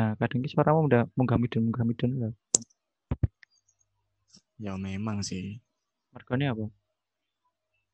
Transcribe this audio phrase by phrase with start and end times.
[0.00, 2.32] Nah, kadang suaramu udah munggah midun munggah midun lah.
[4.56, 5.60] Ya memang sih.
[6.16, 6.64] Mergone apa?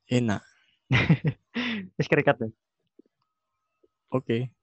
[0.07, 0.39] Enak.
[1.99, 2.49] Wis kerikat ya.
[4.15, 4.55] Oke.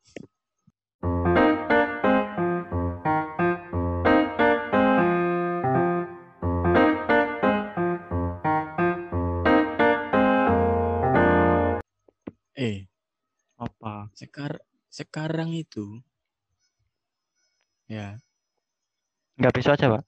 [12.56, 12.88] Eh,
[13.60, 14.08] Apa?
[14.16, 16.00] sekar sekarang itu
[17.88, 18.20] ya
[19.38, 20.04] Enggak besok aja, Pak.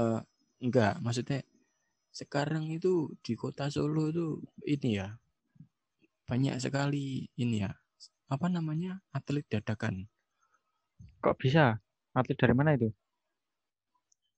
[0.00, 0.18] eh
[0.64, 1.38] enggak maksudnya
[2.20, 2.92] sekarang itu
[3.24, 4.26] di kota Solo itu
[4.74, 5.08] ini ya
[6.28, 7.06] banyak sekali
[7.42, 7.70] ini ya
[8.34, 9.96] apa namanya atlet dadakan
[11.24, 11.64] Kok bisa?
[12.18, 12.88] Atlet dari mana itu?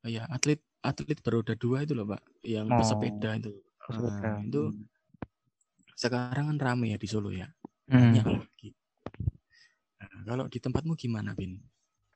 [0.05, 2.23] Oh ya atlet atlet beroda dua itu loh pak
[2.55, 3.51] yang Oh, bersepeda itu
[3.87, 4.31] Pesepeda.
[4.31, 4.63] Nah, itu
[6.03, 7.49] sekarang kan rame ya di Solo ya
[7.91, 8.13] Hmm.
[8.13, 8.82] banyak lagi nah,
[10.27, 11.61] kalau di tempatmu gimana Bin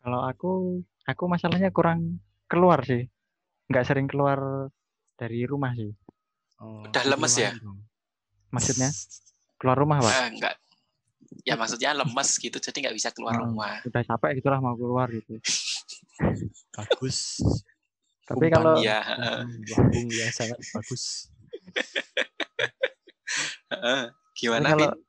[0.02, 3.10] Kalau aku, aku masalahnya kurang keluar sih.
[3.66, 4.70] Nggak sering keluar
[5.18, 5.90] dari rumah sih.
[6.62, 7.50] oh, Udah lemes ya?
[7.58, 7.82] dong.
[8.54, 8.94] Maksudnya
[9.58, 10.14] keluar rumah, Pak.
[10.14, 10.54] Eh, enggak.
[11.42, 13.82] Ya maksudnya lemes gitu, jadi nggak bisa keluar Hmm, rumah.
[13.82, 15.42] Udah capek gitulah mau keluar gitu.
[16.74, 17.42] bagus
[18.26, 18.98] Tapi Umpan kalau Iya,
[19.70, 21.30] lambung ya sangat bagus
[23.70, 24.02] heeh.
[24.10, 25.02] tapi Gimana, kalau Bin?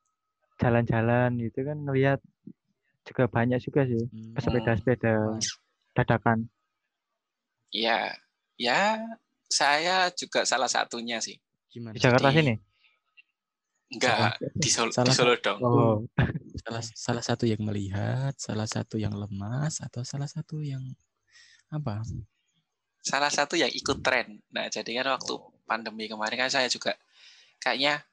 [0.57, 2.19] jalan-jalan gitu kan ngelihat
[3.07, 4.35] juga banyak juga sih Hmm.
[4.35, 5.15] pesepeda-sepeda
[5.95, 6.45] dadakan.
[7.71, 8.15] Ya,
[8.59, 9.01] ya
[9.47, 11.39] saya juga salah satunya sih.
[11.71, 12.55] gimana Di Jakarta sini.
[13.87, 15.59] Enggak, di Solo, Salah di Solo dong.
[15.63, 15.95] Oh,
[16.59, 20.83] salah salah satu yang melihat salah satu yang lemas atau salah satu yang
[21.71, 22.03] apa
[22.99, 24.43] Salah satu yang ikut tren.
[24.51, 26.99] Nah, jadi kan waktu pandemi kemarin kan saya juga
[27.63, 28.03] kayaknya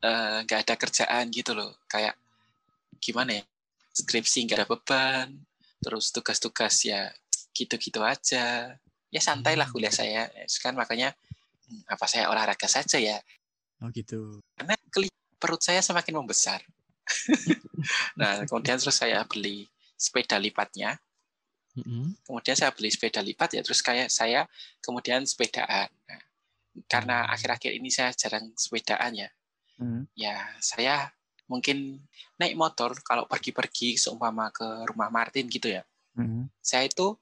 [0.00, 1.76] eh, nggak ada kerjaan gitu loh.
[1.84, 2.16] Kayak
[2.96, 3.44] gimana ya?
[3.92, 5.28] Skripsi nggak ada beban,
[5.84, 7.12] terus tugas-tugas ya
[7.52, 8.76] gitu-gitu aja.
[9.12, 10.28] Ya santai lah kuliah saya.
[10.32, 11.12] Ya, Kan makanya
[11.68, 13.20] hmm, apa saya olahraga saja ya.
[13.82, 14.78] oh gitu karena
[15.42, 16.62] perut saya semakin membesar.
[18.18, 19.66] nah, kemudian terus saya beli
[19.98, 21.02] sepeda lipatnya.
[21.74, 22.14] Mm-mm.
[22.22, 24.46] Kemudian saya beli sepeda lipat ya, terus kayak saya
[24.84, 25.88] kemudian sepedaan.
[26.06, 26.22] Nah,
[26.86, 27.32] karena Hmm.
[27.34, 29.28] akhir-akhir ini saya jarang sepedaan ya,
[29.80, 30.08] hmm.
[30.16, 31.10] ya saya
[31.52, 32.00] mungkin
[32.40, 35.84] naik motor kalau pergi-pergi seumpama ke rumah Martin gitu ya.
[36.16, 36.48] hmm.
[36.58, 37.12] Saya itu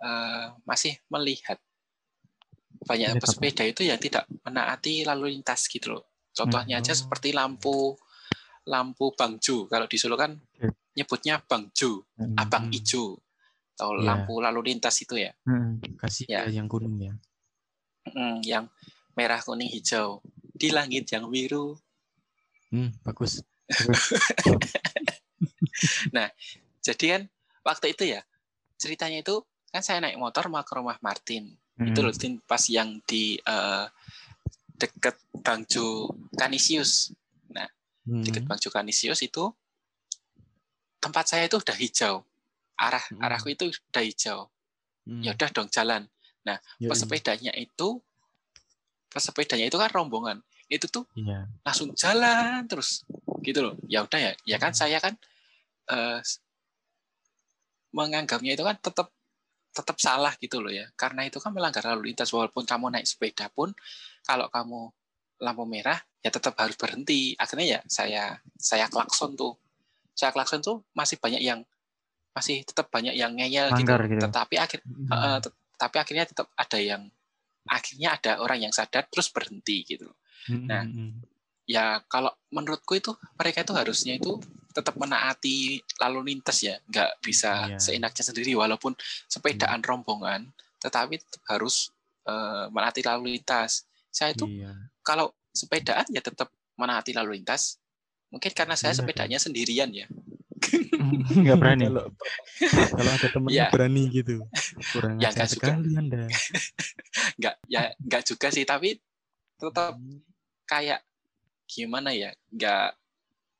[0.00, 1.60] eh, masih melihat
[2.80, 3.20] banyak apa?
[3.20, 6.04] pesepeda itu yang tidak menaati lalu lintas gitu loh.
[6.32, 6.98] Contohnya aja Oh.
[6.98, 7.94] seperti lampu
[8.64, 9.68] lampu bangju.
[9.68, 10.32] Kalau di Solo kan
[10.96, 12.32] nyebutnya bangju, Hmm.
[12.34, 13.20] abang ijo
[13.76, 14.04] atau Iya.
[14.04, 15.32] lampu lalu lintas itu ya.
[15.44, 15.80] Hmm.
[15.96, 16.48] kasih Ya.
[16.48, 16.58] ya.
[16.58, 17.14] yang kuning ya
[18.10, 18.64] Mm, yang
[19.12, 20.24] merah, kuning, hijau.
[20.50, 21.76] Di langit yang biru.
[22.72, 23.44] hmm, bagus
[26.80, 27.22] Jadi kan
[27.62, 28.24] waktu itu ya
[28.80, 31.54] ceritanya itu kan saya naik motor mau ke rumah Martin.
[31.78, 31.92] Hmm.
[31.92, 33.86] Itu loh Tin, pas yang di eh,
[34.80, 37.12] deket Bangjo Canisius.
[38.00, 38.24] Hmm.
[38.24, 39.52] Deket Bangjo Canisius itu
[40.98, 42.24] tempat saya itu udah hijau.
[42.80, 43.20] Arah Hmm.
[43.20, 44.48] arahku itu udah hijau.
[45.04, 45.20] Hmm.
[45.20, 46.08] Ya udah dong jalan.
[46.80, 46.90] Yoi.
[46.90, 48.00] Pesepedanya itu
[49.12, 50.40] pesepedanya itu kan rombongan.
[50.70, 51.50] Itu tuh iya.
[51.66, 53.02] langsung jalan terus
[53.42, 53.74] gitu loh.
[53.90, 55.18] Ya udah ya ya kan saya kan
[55.90, 56.22] eh,
[57.90, 59.10] menganggapnya itu kan tetap
[59.74, 60.86] tetap salah gitu loh ya.
[60.94, 63.74] Karena itu kan melanggar lalu lintas walaupun kamu naik sepeda pun
[64.22, 64.90] kalau kamu
[65.42, 67.34] lampu merah ya tetap harus berhenti.
[67.34, 69.58] Akhirnya ya saya saya klakson tuh.
[70.14, 71.66] Saya klakson tuh masih banyak yang
[72.30, 74.22] masih tetap banyak yang ngeyel gitu, Langgar gitu.
[74.30, 75.42] tetapi akhir Hmm.
[75.42, 77.02] tet- tapi akhirnya tetap ada yang
[77.66, 80.06] akhirnya ada orang yang sadar terus berhenti gitu
[80.48, 81.12] Hmm, nah, hmm, hmm.
[81.66, 84.40] ya kalau menurutku itu mereka itu harusnya itu
[84.70, 87.78] tetap menaati lalu lintas ya nggak bisa Iya.
[87.78, 88.94] seenaknya sendiri walaupun
[89.26, 90.46] sepedaan rombongan
[90.78, 91.90] tetapi tetap harus
[92.24, 94.70] eh, menaati lalu lintas saya itu iya
[95.02, 97.76] kalau sepedaan ya tetap menaati lalu lintas
[98.30, 100.06] mungkin karena saya sepedanya sendirian ya
[101.34, 101.84] Nggak berani.
[101.90, 102.04] kalau
[102.98, 103.66] kalau ada temennya Ya.
[103.72, 104.44] berani gitu
[104.92, 105.74] kurang Ya, nggak juga.
[105.74, 106.24] sekali anda
[107.40, 109.00] nggak ya nggak juga sih tapi
[109.58, 110.22] tetap Hmm.
[110.70, 111.02] Kayak
[111.66, 112.94] gimana ya nggak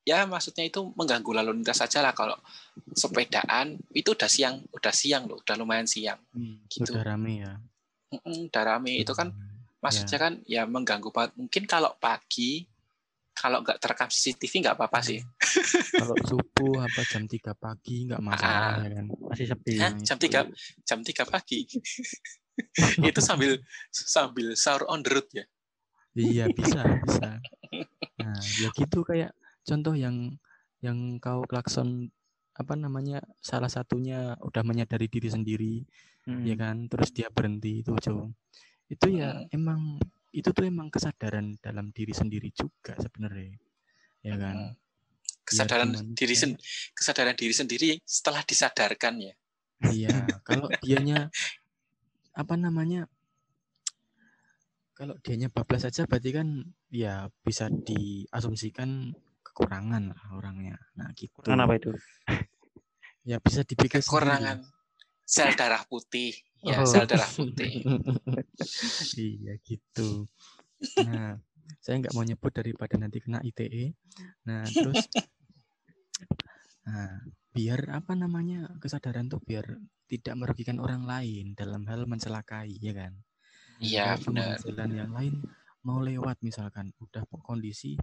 [0.03, 2.39] ya maksudnya itu mengganggu lalu lintas saja lah kalau
[2.93, 6.87] sepedaan itu udah siang udah siang loh udah lumayan siang Hmm, Gitu.
[6.87, 7.53] sudah rame ya
[8.11, 12.67] Mm-mm, udah rame itu kan Hmm, maksudnya kan ya mengganggu banget mungkin kalau pagi
[13.33, 15.21] kalau nggak terekam CCTV nggak apa-apa sih
[15.93, 18.83] kalau subuh apa jam 3 pagi nggak masalah Ah.
[18.83, 19.75] ya kan Masih sepi.
[19.79, 19.93] Hah?
[19.97, 20.25] Jam itu.
[20.27, 20.41] tiga
[20.83, 21.59] jam tiga pagi
[23.09, 23.57] itu sambil
[23.91, 25.45] sambil sahur on the road ya
[26.19, 27.39] Iya bisa bisa.
[28.21, 29.33] Nah ya gitu kayak
[29.65, 30.37] contoh yang
[30.85, 32.11] yang kau klakson
[32.57, 35.75] apa namanya salah satunya udah menyadari diri sendiri
[36.29, 36.45] Hmm.
[36.45, 38.29] ya kan terus dia berhenti itu Jo
[38.93, 39.49] itu ya Hmm.
[39.57, 39.81] emang
[40.37, 43.57] itu tuh emang kesadaran dalam diri sendiri juga sebenarnya
[44.23, 44.73] ya kan Hmm.
[45.49, 46.53] kesadaran gimana diri sen
[46.95, 49.35] kesadaran diri sendiri setelah disadarkan ya
[49.89, 51.33] iya kalau dianya
[52.37, 53.09] apa namanya
[55.01, 56.61] kalau dianya bablas saja berarti kan
[56.93, 61.91] ya bisa diasumsikan kekurangan lah orangnya nah gitu Kekurangan apa itu?
[63.25, 64.13] ya bisa dipikir sendiri.
[64.13, 64.57] kekurangan
[65.25, 66.85] sel darah putih ya Oh.
[66.85, 67.81] sel darah putih
[69.17, 70.29] iya gitu.
[71.01, 71.37] Nah,
[71.81, 73.93] saya nggak mau nyebut daripada nanti kena ITE.
[74.49, 75.09] Nah, terus,
[76.85, 77.21] nah,
[77.53, 79.77] biar apa namanya kesadaran tuh biar
[80.09, 83.13] tidak merugikan orang lain dalam hal mencelakai, ya kan?
[83.81, 85.35] Iya benar jalan yang lain
[85.81, 87.97] mau lewat misalkan udah kondisi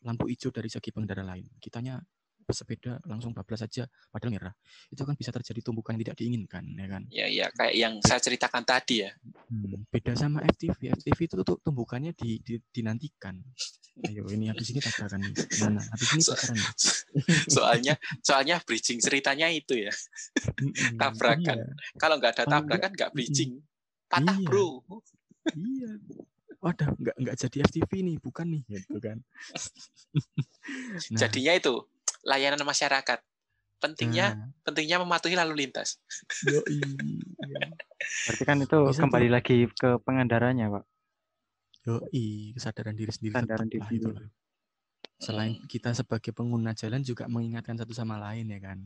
[0.00, 2.00] lampu hijau dari segi pengendara lain, kitanya
[2.40, 4.54] bersepeda langsung bablas saja padahal merah.
[4.88, 7.02] Itu kan bisa terjadi tumbukan yang tidak diinginkan, ya kan?
[7.12, 9.12] ya ya kayak yang saya ceritakan tadi ya
[9.50, 10.94] Hmm, beda sama FTV.
[11.02, 13.34] FTV itu tuh tumbukannya di, di- dinantikan.
[14.06, 15.34] Ayo ini habis ini tabrakan nih.
[15.58, 15.82] Mana?
[15.90, 16.68] Habis ini So- tabrakan nih.
[17.58, 19.92] soalnya soalnya bridging ceritanya itu ya
[20.96, 21.58] tabrakan.
[21.60, 21.66] Iya,
[21.98, 23.58] kalau nggak ada tabrakan nggak bridging
[24.10, 24.48] patah Iya.
[24.50, 24.68] bro
[25.54, 25.90] iya.
[26.60, 29.18] Wadah, nggak nggak jadi FTV nih, bukan nih, gitu kan.
[31.10, 31.88] Nah, jadinya itu
[32.28, 33.18] layanan masyarakat
[33.80, 35.96] pentingnya nah, pentingnya mematuhi lalu lintas
[36.44, 36.60] yoi,
[37.48, 37.60] iya.
[38.28, 40.84] Berarti kan itu Bisa kembali lagi ke pengendaranya, Pak.
[41.88, 44.12] Yoi, kesadaran diri sendiri Kesadaran diri itu.
[45.16, 48.78] Selain kita sebagai pengguna jalan juga mengingatkan satu sama lain ya kan.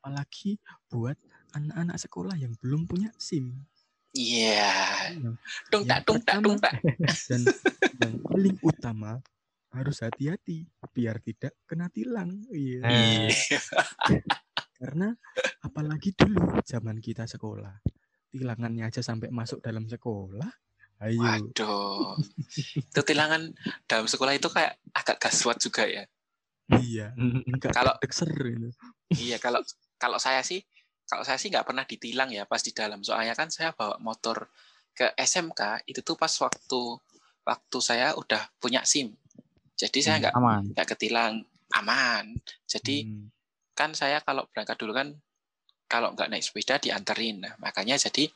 [0.00, 0.56] Apalagi
[0.88, 1.16] buat
[1.52, 3.52] anak-anak sekolah yang belum punya SIM.
[4.18, 4.74] Iya
[5.14, 5.36] Yang
[5.70, 6.74] tung tak tung tak tung tak
[7.30, 7.40] dan
[8.02, 9.22] yang paling utama
[9.70, 12.40] harus hati-hati biar tidak kena tilang.
[12.50, 12.80] Iya.
[12.82, 13.28] Eh.
[13.30, 13.60] Iya.
[14.74, 15.12] Karena
[15.60, 17.76] apalagi dulu zaman kita sekolah,
[18.32, 20.48] tilangannya aja sampai masuk dalam sekolah.
[20.98, 21.22] Ayo.
[21.22, 22.18] waduh
[22.74, 23.54] itu tilangan
[23.86, 26.02] dalam sekolah itu kayak agak gaswat juga ya
[26.74, 27.14] Iya.
[27.46, 28.74] Enggak Kalau- dekser itu.
[29.14, 29.62] iya kalau
[29.94, 30.58] kalau saya sih
[31.08, 34.46] kalau saya sih nggak pernah ditilang ya pas di dalam soalnya kan saya bawa motor
[34.92, 36.80] ke SMK itu tuh pas waktu
[37.48, 39.16] waktu saya udah punya SIM
[39.72, 40.22] jadi saya Hmm.
[40.28, 40.62] nggak Aman.
[40.76, 41.34] nggak ketilang
[41.72, 42.36] aman
[42.68, 43.32] jadi Hmm.
[43.72, 45.08] kan saya kalau berangkat dulu kan
[45.88, 48.28] kalau nggak naik sepeda dianterin nah makanya jadi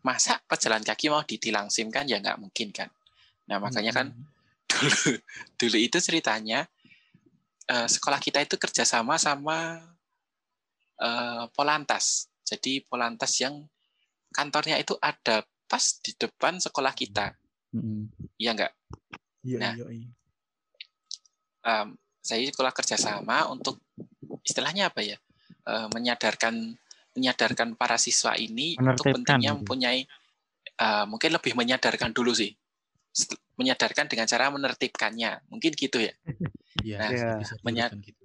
[0.00, 2.88] masa pejalan kaki mau ditilang SIM kan ya nggak mungkin kan
[3.50, 4.24] nah makanya kan Hmm.
[4.72, 5.16] dulu
[5.56, 6.64] dulu itu ceritanya
[7.68, 9.80] eh, sekolah kita itu kerjasama sama
[10.98, 13.64] eh, Polantas jadi Polantas yang
[14.28, 17.32] kantornya itu ada pas di depan sekolah kita
[17.72, 18.08] Mm-mm.
[18.36, 18.72] ya nggak
[19.40, 19.74] Iya, Nah.
[19.74, 20.08] iya, iya.
[21.60, 23.80] Em, saya sekolah kerjasama untuk
[24.42, 25.16] istilahnya apa ya
[25.64, 26.54] eh, menyadarkan
[27.16, 29.58] menyadarkan para siswa ini untuk pentingnya gitu.
[29.62, 30.00] mempunyai
[30.76, 32.52] eh, mungkin lebih menyadarkan dulu sih
[33.56, 36.12] menyadarkan dengan cara menertibkannya mungkin gitu ya
[36.84, 37.34] Iya, Nah, bisa, Iya.
[37.42, 38.24] bisa Menyat- diurutkan gitu.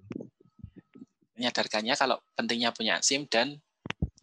[1.43, 3.59] Menyadarkannya kalau pentingnya punya SIM dan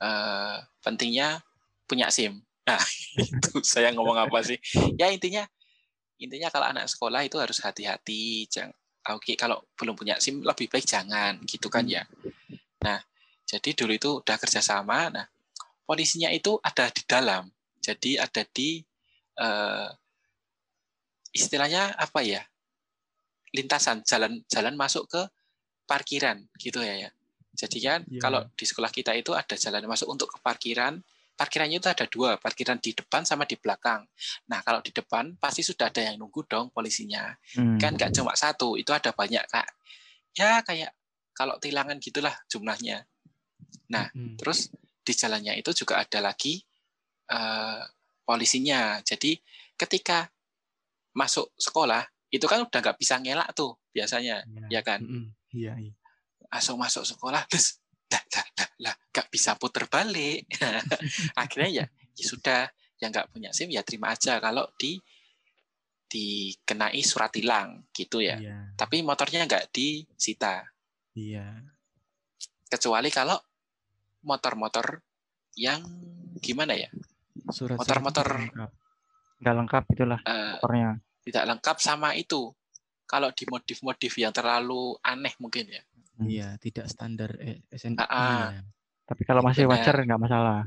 [0.00, 1.44] eh, pentingnya
[1.84, 2.40] punya SIM.
[2.64, 2.80] Nah,
[3.20, 4.56] itu saya ngomong apa sih?
[4.96, 5.44] Ya intinya
[6.16, 8.72] intinya kalau anak sekolah itu harus hati-hati, jangan
[9.12, 12.08] oke kalau belum punya SIM lebih baik jangan gitu kan ya.
[12.80, 13.04] Nah,
[13.44, 15.12] jadi dulu itu udah kerjasama.
[15.12, 15.28] Nah,
[15.84, 17.52] polisinya itu ada di dalam.
[17.84, 18.80] Jadi ada di
[19.36, 19.88] eh,
[21.36, 22.40] istilahnya apa ya?
[23.50, 25.26] lintasan jalan jalan masuk ke
[25.90, 27.10] parkiran gitu ya ya.
[27.50, 28.20] Jadi kan Iya.
[28.22, 31.02] kalau di sekolah kita itu ada jalan masuk untuk ke parkiran.
[31.34, 34.04] Parkirannya itu ada dua, parkiran di depan sama di belakang.
[34.46, 37.32] Nah kalau di depan pasti sudah ada yang nunggu dong polisinya.
[37.58, 37.80] Hmm.
[37.80, 39.66] Kan nggak cuma satu, itu ada banyak kak.
[40.36, 40.94] Ya kayak
[41.34, 43.02] kalau tilangan gitulah jumlahnya.
[43.90, 44.36] Nah Mm-mm.
[44.36, 44.68] terus
[45.00, 46.60] di jalannya itu juga ada lagi
[47.26, 47.82] eh,
[48.22, 49.00] polisinya.
[49.00, 49.34] Jadi
[49.74, 50.28] ketika
[51.16, 54.68] masuk sekolah itu kan udah nggak bisa ngelak tuh biasanya, Iya.
[54.70, 55.00] ya kan?
[55.02, 55.34] Mm-mm.
[55.50, 55.92] Iya, iya.
[56.46, 60.46] langsung masuk sekolah terus lah lah lah lah nggak bisa puter balik
[61.38, 62.60] akhirnya ya ya sudah
[62.98, 64.98] yang nggak punya sim ya terima aja kalau di
[66.06, 68.74] dikenai surat tilang gitu ya Iya.
[68.74, 70.66] tapi motornya nggak disita
[71.12, 71.62] Iya.
[72.66, 73.38] kecuali kalau
[74.22, 75.02] motor-motor
[75.54, 75.82] yang
[76.36, 76.90] gimana ya
[77.48, 78.52] Surat Motor-motor-
[79.40, 80.90] Nggak lengkap itulah eh, motornya.
[81.22, 82.50] tidak lengkap sama itu
[83.10, 85.82] kalau di modif-modif yang terlalu aneh mungkin ya
[86.20, 87.96] Iya, tidak standar eh, SNI.
[87.96, 88.40] Ah, ah.
[88.52, 88.60] ya.
[89.08, 89.80] Tapi kalau masih Benar.
[89.80, 90.60] wajar nggak masalah.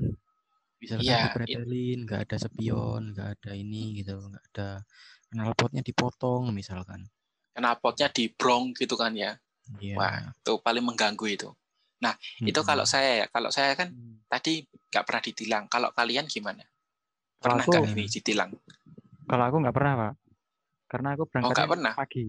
[0.81, 4.67] Misalkan Iya, dipretelin, nggak ada spion, nggak ada ini gitu, nggak ada
[5.31, 7.05] knalpotnya dipotong misalkan.
[7.53, 9.37] knalpotnya di brong gitu kan ya
[9.77, 9.95] Iya.
[9.95, 10.33] Wah.
[10.33, 11.49] itu paling mengganggu itu
[12.43, 12.67] Itu Mm-mm.
[12.67, 14.19] kalau saya ya, kalau saya kan Hmm.
[14.27, 15.63] tadi nggak pernah ditilang.
[15.71, 16.59] Kalau kalian gimana?
[17.39, 18.51] Kalau Pernah nggak ini ditilang?
[19.23, 20.13] Kalau aku nggak pernah, Pak.
[20.93, 21.93] Karena aku berangkat nggak pernah?
[21.97, 22.25] pagi.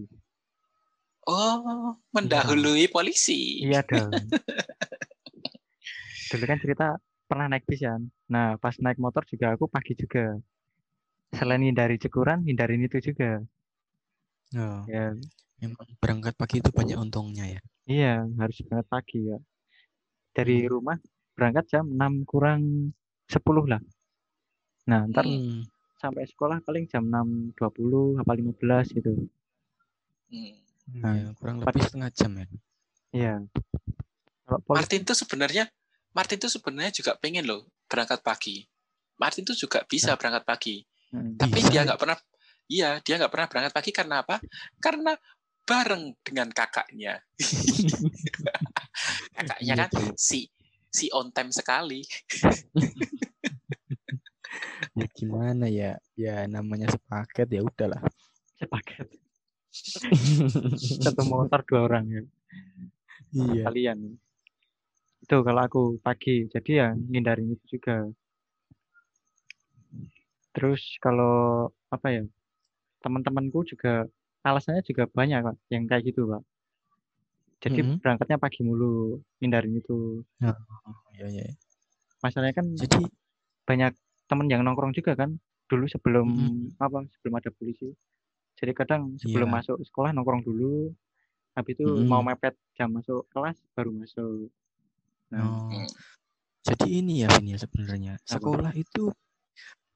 [1.29, 3.61] Oh, mendahului polisi.
[3.61, 4.09] Iya dong.
[6.33, 6.97] Dulu kan cerita
[7.29, 8.01] pernah naik bis kan.
[8.25, 10.33] Nah, pas naik motor juga aku pagi juga.
[11.29, 13.41] Selain hindari cekuran, hindarin itu juga.
[14.57, 15.13] Oh, Ya,
[15.61, 17.61] memang berangkat pagi itu banyak untungnya ya.
[17.85, 19.37] iya harus berangkat pagi ya.
[20.33, 20.97] Dari rumah
[21.37, 22.93] berangkat jam 6 kurang
[23.29, 23.81] 10 lah.
[24.89, 25.65] Nah, ntar Hmm.
[26.05, 26.13] Hmm.
[26.13, 29.11] sampai sekolah paling jam 6.20 apa 15 gitu.
[30.29, 30.53] Hmm.
[31.01, 32.45] Ya, kurang lebih setengah jam ya.
[33.09, 33.35] Iya.
[34.45, 35.65] Kalau polisi Martin tuh sebenarnya
[36.13, 38.63] Martin tuh sebenarnya juga pengen loh berangkat pagi.
[39.17, 40.77] Martin tuh juga bisa berangkat pagi,
[41.15, 41.39] Mm.
[41.39, 41.83] tapi Bisa dia ya?
[41.87, 42.17] nggak pernah.
[42.65, 44.35] Iya, dia nggak pernah berangkat pagi karena apa?
[44.83, 45.13] Karena
[45.63, 47.21] bareng dengan kakaknya.
[49.37, 50.49] kakaknya Iya, kan si
[50.91, 52.03] si on time sekali.
[54.95, 55.99] Ya gimana ya?
[56.15, 57.99] Ya namanya sepaket ya udahlah.
[58.55, 59.11] sepaket.
[61.03, 62.23] Satu motor dua orang ya.
[63.35, 63.63] Iya.
[63.67, 64.15] Kalian.
[65.19, 66.47] Itu kalau aku pagi.
[66.47, 68.07] Jadi ya ngindarin itu juga.
[70.55, 72.23] Terus kalau apa ya?
[73.03, 74.07] Teman-temanku juga
[74.47, 76.41] alasannya juga banyak Pak yang kayak gitu, Pak.
[77.67, 77.99] Jadi Mhm.
[77.99, 80.23] berangkatnya pagi mulu, hindarin itu.
[81.11, 81.47] Iya, iya.
[82.23, 83.03] Masalahnya kan Jadi
[83.67, 83.91] banyak
[84.25, 86.77] temen yang nongkrong juga kan dulu sebelum Mhm.
[86.77, 87.89] apa sebelum ada polisi
[88.55, 89.55] jadi kadang sebelum Iya.
[89.61, 90.93] masuk sekolah nongkrong dulu
[91.53, 92.27] habis itu mau Mhm.
[92.33, 94.49] mepet jam masuk kelas baru masuk
[95.33, 95.85] nah oh.
[96.65, 98.17] Jadi ini ya Vin ya sebenarnya.
[98.25, 99.13] Sekolah itu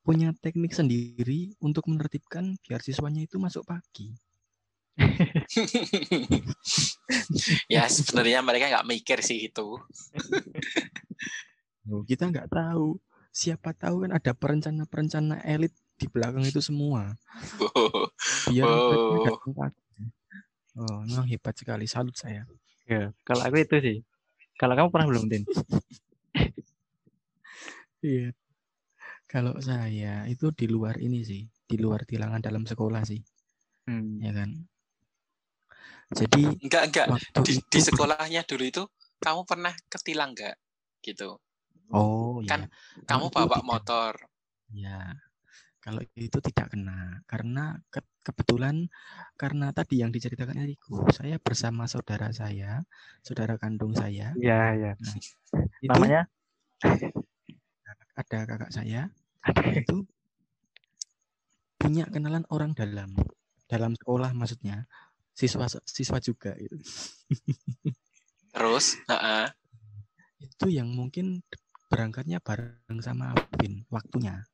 [0.06, 4.14] punya teknik sendiri untuk menertibkan biar siswanya itu masuk pagi.
[7.74, 9.82] ya sebenarnya mereka nggak mikir sih itu.
[11.90, 13.02] Loh, kita nggak tahu.
[13.30, 17.14] Siapa tahu kan ada perencana-perencana elit di belakang itu semua.
[18.50, 19.38] Biar Oh.
[20.80, 21.86] Oh, memang hebat sekali.
[21.90, 22.48] Salut saya.
[22.90, 23.98] ya kalau aku itu sih
[24.58, 25.44] kalau kamu pernah belum Tin?
[28.00, 28.32] Iya.
[29.28, 33.20] Kalau saya itu di luar ini sih, di luar tilangan dalam sekolah sih,
[33.86, 34.24] Hmm.
[34.24, 34.50] ya kan.
[36.16, 37.08] Jadi Enggak enggak
[37.44, 38.84] di, itu di sekolahnya dulu itu
[39.22, 40.56] kamu pernah ketilang nggak?
[41.04, 41.38] Gitu.
[41.94, 42.66] Oh Kan iya.
[43.10, 43.66] Kamu Kalau itu bawa tidak.
[43.70, 44.14] motor.
[44.84, 45.14] Ya,
[45.84, 48.78] kalau itu tidak kena karena ke- kebetulan
[49.42, 52.84] karena tadi yang diceritakan Eriko, saya bersama saudara saya,
[53.26, 54.92] saudara kandung saya, Iya ya
[55.88, 56.22] itu namanya
[58.20, 59.02] ada kakak saya
[59.80, 60.06] itu
[61.80, 63.10] punya kenalan orang dalam
[63.70, 64.86] dalam sekolah maksudnya
[65.34, 66.78] siswa siswa juga itu
[68.54, 69.48] Terus, heeh.
[70.46, 71.44] itu yang mungkin
[71.90, 74.46] berangkatnya bareng sama Alvin waktunya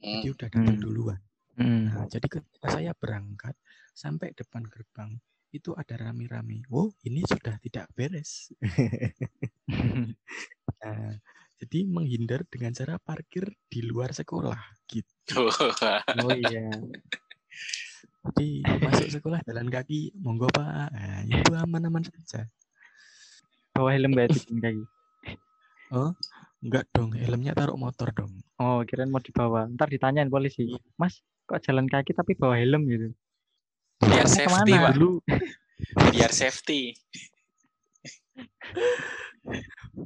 [0.00, 0.22] Hmm.
[0.22, 0.84] jadi udah datang Hmm.
[0.84, 1.20] duluan
[1.56, 1.88] Hmm.
[1.88, 3.56] Nah, jadi ketika saya berangkat
[3.96, 5.16] sampai depan gerbang
[5.56, 6.68] itu ada rame-rame.
[6.68, 8.52] Oh, ini sudah tidak beres.
[10.76, 11.18] Nah,
[11.58, 15.48] jadi menghindar dengan cara parkir di luar sekolah gitu.
[16.22, 16.70] oh iya
[18.26, 20.90] Jadi masuk sekolah jalan kaki, monggo Pak.
[20.92, 22.46] Nah, itu aman-aman saja.
[23.74, 24.95] bawa helm nggak itu
[25.86, 26.14] Kaki
[26.66, 28.32] Enggak dong, helmnya taruh motor dong.
[28.58, 30.66] oh kirain mau dibawa ntar ditanyain polisi
[30.98, 33.14] mas kok jalan kaki tapi bawa helm gitu
[34.02, 34.84] Biar safety, ke mana?
[34.90, 34.92] Pak.
[34.98, 35.10] Dulu
[36.10, 36.92] Biar safety.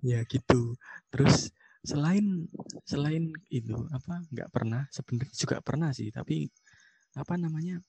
[0.04, 0.76] ya gitu.
[1.10, 2.44] Terus selain
[2.84, 6.44] selain itu apa nggak pernah sebenarnya juga pernah sih tapi
[7.16, 7.80] apa namanya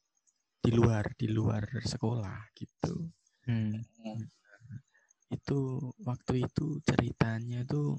[0.64, 3.82] di luar di luar sekolah gitu Hmm.
[5.32, 7.96] Itu waktu itu ceritanya itu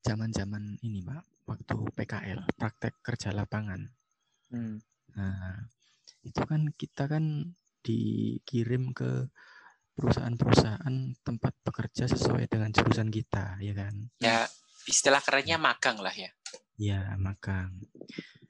[0.00, 3.84] zaman-zaman ini pak waktu PKL praktek kerja lapangan
[4.50, 4.82] Hmm.
[5.14, 5.62] nah
[6.26, 7.54] itu kan kita kan
[7.86, 9.30] dikirim ke
[9.94, 14.50] perusahaan-perusahaan tempat bekerja sesuai dengan jurusan kita ya kan Ya,
[14.90, 16.34] istilah kerennya magang lah ya.
[16.74, 17.78] ya magang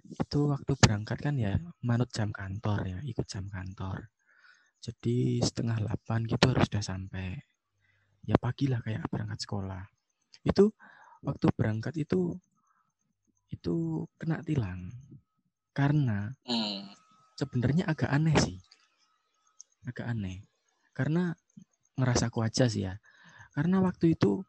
[0.08, 4.08] itu waktu berangkat kan ya manut jam kantor ya ikut jam kantor
[4.80, 7.36] jadi setengah delapan gitu harus sudah sampai.
[8.24, 9.84] Ya pagi lah kayak berangkat sekolah.
[10.40, 10.72] Itu
[11.20, 12.32] waktu berangkat itu
[13.52, 14.88] itu kena tilang.
[15.76, 16.96] Karena Hmm.
[17.36, 18.58] sebenarnya agak aneh sih.
[19.84, 20.48] Agak aneh.
[20.96, 21.36] Karena
[22.00, 22.96] ngerasaku aja sih ya.
[23.52, 24.40] Karena waktu itu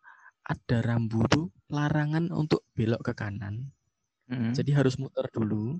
[0.48, 3.76] ada rambu tuh larangan untuk belok ke kanan.
[4.32, 4.56] Hmm.
[4.56, 5.76] jadi harus muter dulu.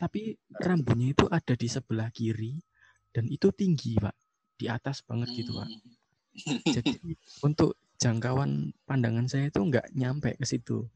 [0.00, 0.32] Tapi
[0.64, 2.56] rambunya itu ada di sebelah kiri
[3.10, 4.14] dan itu tinggi pak
[4.60, 5.68] di atas banget gitu pak
[6.30, 6.62] Hmm.
[6.62, 6.94] Jadi
[7.48, 10.88] untuk jangkauan pandangan saya itu nggak nyampe ke situ.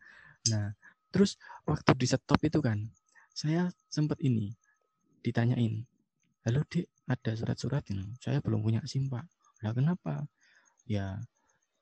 [0.49, 0.73] Nah,
[1.13, 1.37] terus
[1.69, 2.89] waktu di stop itu kan,
[3.35, 4.53] saya sempat ini
[5.25, 5.85] ditanyain,
[6.45, 8.09] halo dek, ada surat-surat ini?
[8.21, 9.25] Saya belum punya SIM pak.
[9.65, 10.25] Lah kenapa?
[10.85, 11.21] Ya,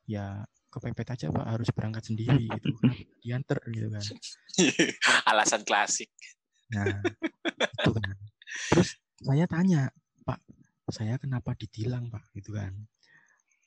[0.07, 2.75] ya kepepet aja pak, harus berangkat sendiri gitu.
[3.23, 4.05] Diantar gitu kan.
[5.31, 6.11] Alasan klasik.
[6.73, 7.03] Nah,
[7.61, 8.17] itu kan.
[8.73, 8.91] Terus
[9.23, 9.93] saya tanya,
[10.93, 12.37] saya kenapa ditilang, Pak?
[12.37, 12.77] Gitu kan.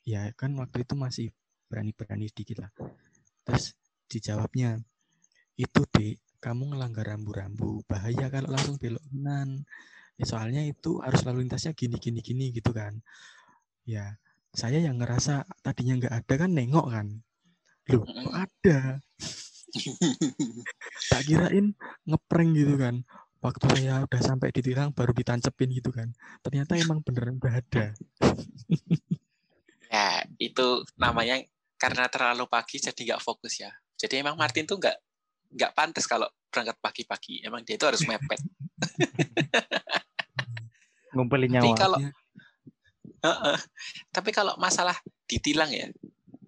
[0.06, 1.26] Ya kan waktu itu masih
[1.66, 2.70] berani-berani sedikit lah.
[3.42, 3.74] Terus
[4.06, 4.78] dijawabnya,
[5.58, 9.66] itu dek, kamu ngelanggar rambu-rambu, bahaya kalau langsung belok kanan.
[10.16, 13.02] Ya, soalnya itu harus lalu lintasnya gini gini gini gitu kan.
[13.84, 14.16] Ya,
[14.54, 17.06] saya yang ngerasa tadinya nggak ada kan nengok kan.
[17.92, 18.78] Loh, kok ada?
[21.10, 23.04] tak kirain ngeprank gitu kan.
[23.46, 26.10] Waktu saya udah sampai di tilang baru ditancepin gitu kan.
[26.42, 27.94] Ternyata emang beneran udah ada.
[29.86, 31.38] ya, itu namanya
[31.78, 33.70] karena terlalu pagi jadi nggak fokus ya.
[33.94, 34.98] Jadi emang Martin tuh nggak
[35.54, 37.46] nggak pantas kalau berangkat pagi-pagi.
[37.46, 38.42] Emang dia itu harus mepet.
[41.14, 41.78] Ngumpulin Tapi nyawa.
[41.78, 42.10] kalau Ya.
[43.26, 43.58] Heeh.
[44.14, 44.94] tapi kalau masalah
[45.26, 45.90] ditilang ya,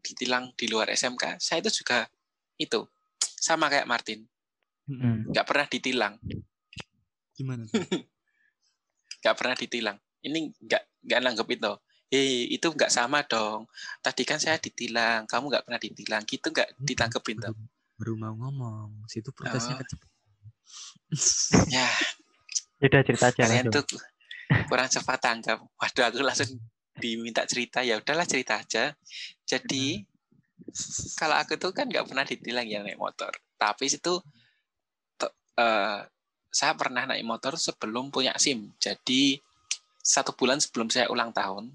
[0.02, 2.06] ditilang di luar SMK, saya itu juga
[2.54, 2.86] itu
[3.18, 4.22] sama kayak Martin,
[5.32, 6.14] nggak pernah ditilang,
[7.38, 7.62] Gimana?
[7.70, 7.78] tuh?
[9.22, 9.96] nggak pernah ditilang.
[10.26, 11.72] Ini nggak nggak nanggep itu.
[12.08, 13.68] Hei, itu nggak sama dong.
[14.00, 16.22] Tadi kan saya ditilang, kamu nggak pernah ditilang.
[16.26, 17.54] Gitu nggak ditangkepin tuh.
[17.54, 17.62] baru,
[18.00, 19.80] baru mau ngomong, situ protesnya Oh.
[19.84, 20.16] kecepatan.
[21.72, 21.88] Ya,
[22.84, 23.84] Udah cerita aja kalian tuh
[24.68, 25.58] kurang cepat tanggap.
[25.76, 26.60] Waduh, aku langsung
[26.96, 27.80] diminta cerita.
[27.84, 28.92] Ya udahlah cerita aja.
[29.44, 30.04] Jadi
[31.16, 33.32] kalau aku tuh kan nggak pernah ditilang ya naik motor.
[33.56, 34.14] Tapi itu
[35.16, 36.00] te- eh,
[36.48, 38.72] saya pernah naik motor sebelum punya SIM.
[38.80, 39.38] Jadi
[40.00, 41.68] satu bulan sebelum saya ulang tahun,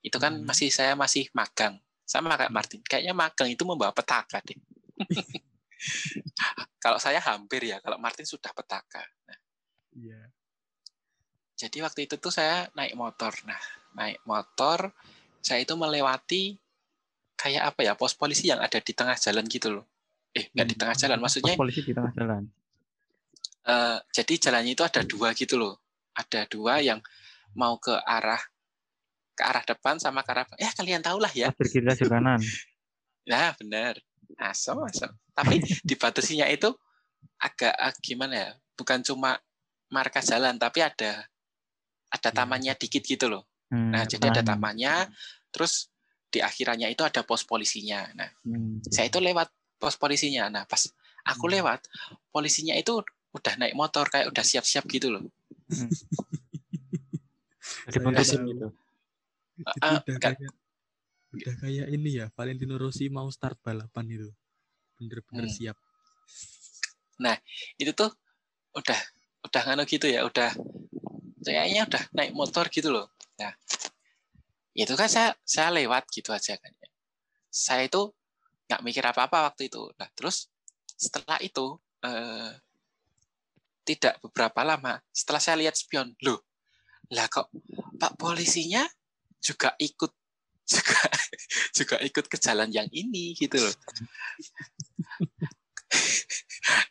[0.00, 0.46] itu kan Hmm.
[0.46, 1.76] masih saya masih magang.
[2.06, 2.80] Sama kayak Martin.
[2.82, 4.58] Kayaknya magang itu membawa petaka deh.
[6.82, 9.02] kalau saya hampir ya, kalau Martin sudah petaka.
[9.26, 9.38] Nah,
[9.90, 10.20] Iya.
[11.58, 13.34] jadi waktu itu tuh saya naik motor.
[13.44, 13.58] Nah,
[13.98, 14.94] naik motor,
[15.42, 16.56] saya itu melewati
[17.34, 19.86] kayak apa ya, pos polisi yang ada di tengah jalan gitu loh.
[20.30, 20.82] Eh, nggak di Hmm.
[20.86, 22.42] tengah jalan, Pos maksudnya polisi di tengah jalan.
[23.66, 25.76] Eh, jadi jalannya itu ada dua gitu loh.
[26.16, 27.00] Ada dua yang
[27.56, 28.40] mau ke arah
[29.34, 31.48] ke arah depan sama ke arah ya kalian tahu lah ya.
[31.50, 32.40] Pas berkiri lajur kanan.
[33.30, 33.94] Nah, benar.
[34.40, 35.12] Asam, asam.
[35.36, 36.72] Tapi dibatasinya itu
[37.38, 38.50] agak ah, gimana ya?
[38.74, 39.38] Bukan cuma
[39.92, 41.28] marka jalan, tapi ada
[42.10, 42.34] ada Iya.
[42.34, 43.46] tamannya dikit gitu loh.
[43.70, 45.14] Hmm, Nah, jadi ada tamannya,
[45.54, 45.92] terus
[46.32, 48.08] di akhirannya itu ada pos polisinya.
[48.18, 48.82] Nah, Hmm.
[48.90, 50.50] saya itu lewat pos polisinya.
[50.50, 50.90] Nah, pas
[51.22, 51.54] aku Hmm.
[51.60, 51.86] lewat,
[52.34, 52.98] polisinya itu
[53.30, 55.24] udah naik motor kayak udah siap-siap gitu loh.
[58.40, 58.48] Tahu.
[58.50, 58.66] gitu.
[59.60, 60.50] Itu Ah, udah kayak
[61.30, 64.28] udah kayak ini ya, Valentino Rossi mau start balapan itu.
[64.98, 65.54] Bener-bener Hmm.
[65.54, 65.76] siap.
[67.76, 68.10] Itu tuh
[68.76, 69.00] udah
[69.46, 70.52] udah nganu gitu ya, udah
[71.40, 73.08] kayaknya udah naik motor gitu loh.
[73.40, 73.52] Nah,
[74.76, 76.88] itu kan saya saya lewat gitu aja kan ya.
[77.48, 78.12] Saya itu
[78.68, 79.90] nggak mikir apa-apa waktu itu.
[79.96, 80.48] Nah, terus
[80.94, 82.52] setelah itu eh,
[83.84, 86.46] tidak beberapa lama setelah saya lihat spion, loh,
[87.10, 87.50] lah kok
[88.00, 88.86] Pak polisinya
[89.40, 90.12] juga ikut
[90.68, 91.00] juga
[91.78, 93.74] juga ikut ke jalan yang ini gitu loh.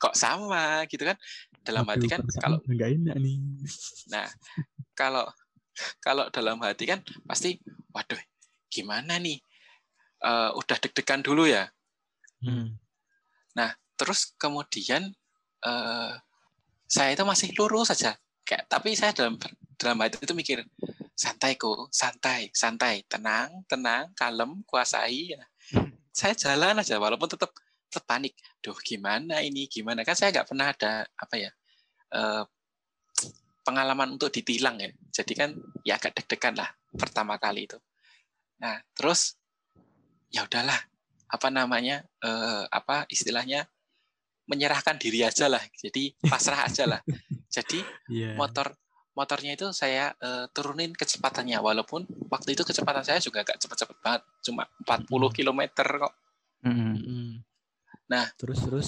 [0.01, 1.15] kok sama gitu kan?
[1.63, 3.37] Dalam hati kan kalau udah nggak enak nih.
[4.11, 4.27] Nah,
[4.97, 5.23] kalau
[6.03, 7.55] kalau dalam hati kan pasti,
[7.95, 8.19] waduh,
[8.67, 9.39] gimana nih?
[10.19, 11.71] Eh, udah deg-degan dulu ya.
[12.43, 12.75] Hmm.
[13.99, 15.11] Terus kemudian
[15.67, 16.11] eh,
[16.89, 18.17] saya itu masih lurus saja.
[18.41, 19.37] Kayak, tapi saya dalam
[19.77, 20.65] dalam hati itu mikir,
[21.13, 25.37] santai kok, santai, santai, tenang, tenang, kalem, kuasai.
[25.37, 25.49] Nah,
[26.09, 27.53] saya jalan aja, walaupun tetap
[27.89, 28.37] tetap panik.
[28.61, 29.69] Duh, gimana ini?
[29.69, 30.01] Gimana?
[30.01, 31.51] Kan saya nggak pernah ada apa ya?
[32.09, 32.43] eh,
[33.65, 34.89] pengalaman untuk ditilang ya.
[35.13, 35.49] Jadi kan
[35.85, 37.77] ya agak deg-degan lah pertama kali itu.
[38.61, 39.37] Nah, terus
[40.33, 40.77] ya udahlah
[41.29, 42.01] apa namanya?
[42.25, 43.69] eh, apa istilahnya?
[44.49, 45.61] Menyerahkan diri aja lah.
[45.71, 46.99] Jadi pasrah aja lah.
[47.55, 48.33] Jadi Iya.
[48.33, 48.73] motor
[49.13, 54.21] motornya itu saya eh, turunin kecepatannya walaupun waktu itu kecepatan saya juga gak cepet-cepet banget,
[54.41, 55.35] cuma 40 Hmm.
[55.35, 56.13] km kok.
[56.65, 56.93] Mm-mm.
[56.97, 57.27] Mm-mm.
[58.09, 58.25] Nah.
[58.35, 58.87] terus terus.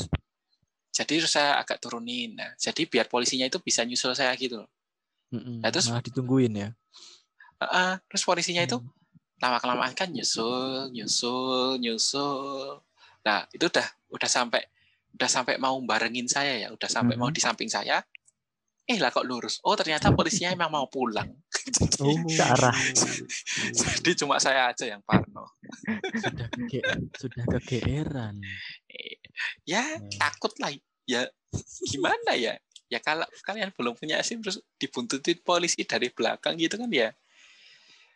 [0.91, 2.35] Jadi terus saya agak turunin.
[2.35, 4.59] Nah, jadi biar polisinya itu bisa nyusul saya gitu.
[5.31, 5.63] Mm-mm.
[5.63, 6.69] Nah, terus- malah ditungguin ya.
[7.61, 8.89] Heeh, terus polisinya itu Hmm.
[9.37, 12.81] lama kelamaan kan nyusul, nyusul, nyusul.
[13.21, 14.65] Nah, itu udah udah sampai
[15.11, 17.35] udah sampai mau barengin saya ya, udah sampai mau Mhm.
[17.35, 17.99] di samping saya.
[18.83, 19.61] Eh lah kok lurus.
[19.61, 21.29] Oh, ternyata polisinya emang mau pulang.
[21.91, 22.73] Jadi, Oh, ke arah.
[24.01, 25.45] jadi cuma saya aja yang parno.
[26.17, 26.81] sudah kege
[27.13, 28.41] sudah kegeeran.
[29.63, 30.09] Ya Hmm.
[30.17, 30.73] takut lah.
[31.05, 31.29] Ya
[31.85, 32.57] gimana ya?
[32.89, 37.13] Ya kalau kalian belum punya SIM terus dibuntutin polisi dari belakang gitu kan ya.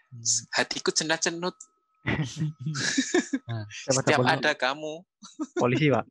[0.10, 0.24] Hmm.
[0.52, 1.54] Hatiku cenut-cenut
[2.06, 5.02] Siapa setiap ada kamu.
[5.56, 6.06] polisi, Pak.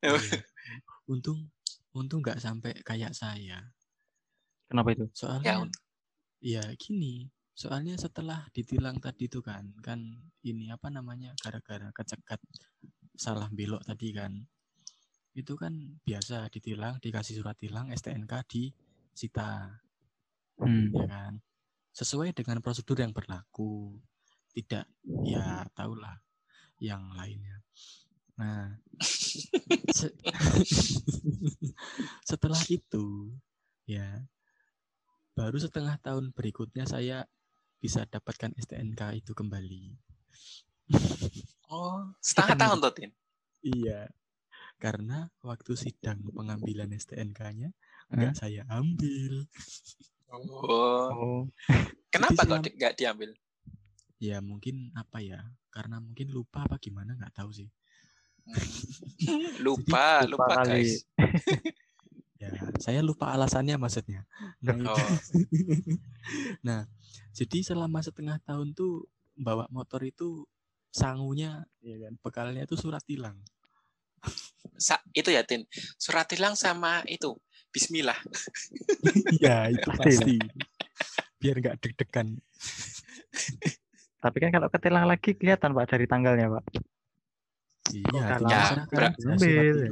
[0.00, 0.16] Iya.
[1.10, 1.50] Untung
[1.92, 3.60] untung nggak sampai kayak saya.
[4.70, 5.04] Kenapa itu?
[5.12, 5.74] Soalnya un-
[6.40, 9.98] ya gini, soalnya setelah ditilang tadi itu kan, kan
[10.46, 12.40] ini apa namanya gara-gara kecekat
[13.18, 14.32] salah belok tadi kan.
[15.34, 19.82] Itu kan biasa ditilang, dikasih surat tilang, STNK disita,
[20.60, 20.92] Hmm.
[20.94, 21.34] ya kan.
[21.90, 23.98] Sesuai dengan prosedur yang berlaku.
[24.50, 24.86] Tidak
[25.26, 26.18] ya tahulah
[26.82, 27.62] yang lainnya.
[28.40, 28.72] Nah,
[32.28, 33.32] setelah itu
[33.86, 34.26] ya
[35.34, 37.24] baru setengah tahun berikutnya saya
[37.80, 39.96] bisa dapatkan STNK itu kembali.
[41.72, 43.10] Oh, setengah tahun tuh, Tin.
[43.64, 44.12] Iya.
[44.76, 47.72] Karena waktu sidang pengambilan STNK-nya
[48.12, 49.48] nggak saya ambil.
[50.28, 51.08] Oh.
[51.08, 51.40] Oh,
[52.12, 53.30] Kenapa kok selama- di- nggak diambil?
[54.20, 55.40] Ya mungkin apa ya?
[55.72, 57.70] Karena mungkin lupa apa gimana nggak tahu sih.
[59.64, 60.84] Lupa, lupa lupa, kali.
[60.84, 60.92] guys.
[62.40, 64.24] Ya, saya lupa alasannya maksudnya.
[64.64, 64.96] Nah, Oh.
[66.66, 66.88] nah,
[67.36, 69.04] jadi selama setengah tahun tuh
[69.36, 70.48] bawa motor itu
[70.88, 73.36] sangunya ya kan bekalnya itu surat tilang.
[74.80, 75.68] Sa- itu ya, Tin.
[76.00, 77.36] Surat tilang sama itu.
[77.76, 78.16] Bismillah.
[79.36, 80.08] Iya, itu Pasti.
[80.08, 80.36] pasti.
[81.36, 82.40] Biar nggak deg-degan.
[84.16, 86.64] tapi kan kalau ketilang lagi kelihatan, Pak, dari tanggalnya, Pak.
[87.90, 88.62] Iya, tinggal Ya,
[89.34, 89.86] Ambil.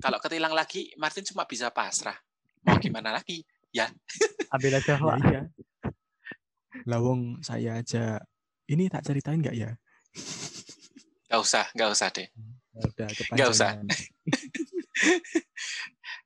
[0.00, 2.16] Kalau ketilang lagi, Martin cuma bisa pasrah.
[2.64, 3.44] Mau gimana lagi?
[4.50, 5.16] Ambil aja, Ya, Pak.
[5.28, 5.40] iya.
[6.84, 8.18] Lawong saya aja
[8.68, 9.70] ini tak ceritain nggak ya?
[11.28, 12.28] Gak usah, gak usah deh.
[12.74, 13.70] Ya Udah Nggak usah.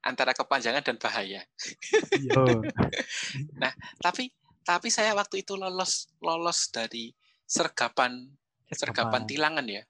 [0.09, 1.41] Antara kepanjangan dan bahaya.
[2.15, 2.31] Iya.
[2.37, 2.61] Oh,
[3.99, 4.31] Tapi
[4.63, 7.09] tapi saya waktu itu lolos lolos dari
[7.49, 8.29] sergapan
[8.69, 9.81] sergapan tilangan ya.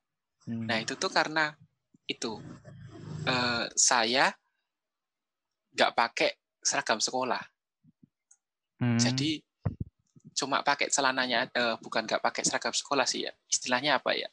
[0.50, 0.66] Hmm.
[0.66, 1.54] Nah itu tuh karena
[2.10, 2.42] itu
[3.30, 4.34] eh, saya
[5.78, 7.44] nggak pakai seragam sekolah.
[8.82, 8.98] Hmm.
[8.98, 9.38] Jadi
[10.34, 13.32] cuma pakai celananya, eh, bukan nggak pakai seragam sekolah sih ya.
[13.46, 14.26] Istilahnya apa ya?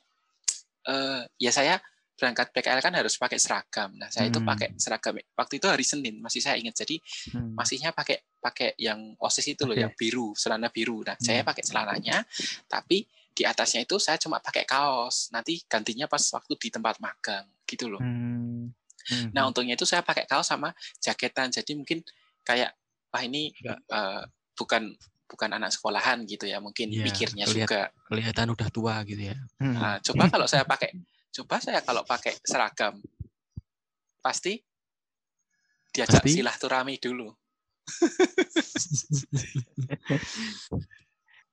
[0.86, 1.76] Eh, ya saya
[2.16, 3.92] berangkat PKL kan harus pakai seragam.
[3.92, 4.48] Nah saya itu Hmm.
[4.48, 5.20] pakai seragam.
[5.36, 6.80] Waktu itu hari Senin masih saya ingat.
[6.80, 6.96] Jadi
[7.36, 7.52] Hmm.
[7.52, 9.82] masihnya pakai pakai yang osis itu loh, Oke.
[9.84, 11.04] yang biru, celana biru.
[11.04, 11.48] Nah saya Hmm.
[11.52, 12.24] pakai celananya,
[12.64, 13.04] tapi
[13.36, 15.28] di atasnya itu saya cuma pakai kaos.
[15.28, 18.00] Nanti gantinya pas waktu di tempat magang gitu loh.
[18.00, 18.72] Hmm.
[19.06, 19.28] Hmm.
[19.36, 21.52] Nah untungnya itu saya pakai kaos sama jaketan.
[21.52, 22.00] Jadi mungkin
[22.42, 22.72] kayak
[23.12, 24.22] wah ini eh,
[24.56, 24.96] bukan
[25.28, 26.56] bukan anak sekolahan gitu ya.
[26.64, 27.82] Mungkin Iya, mikirnya kelihat- juga.
[28.08, 29.36] Kelihatan udah tua gitu ya.
[29.60, 29.76] Hmm.
[29.76, 30.96] Nah, coba kalau saya pakai
[31.36, 32.96] coba saya kalau pakai seragam
[34.24, 34.56] pasti
[35.92, 36.40] diajak Pasti?
[36.40, 37.28] silaturahmi dulu.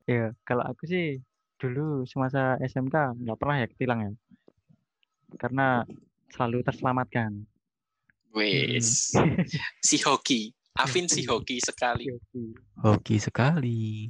[0.03, 1.23] Ya, kalau aku sih
[1.63, 4.11] dulu semasa SMK nggak pernah ya ketilang ya.
[5.39, 5.87] Karena
[6.29, 7.31] selalu terselamatkan.
[8.35, 9.15] Wes.
[9.87, 10.51] si hoki.
[10.75, 12.11] Afin si hoki sekali.
[12.81, 14.09] Hoki sekali.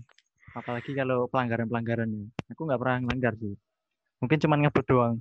[0.58, 2.26] Apalagi kalau pelanggaran-pelanggaran ya.
[2.56, 3.54] Aku nggak pernah ngelanggar sih.
[4.18, 5.16] Mungkin cuma ngebut doang.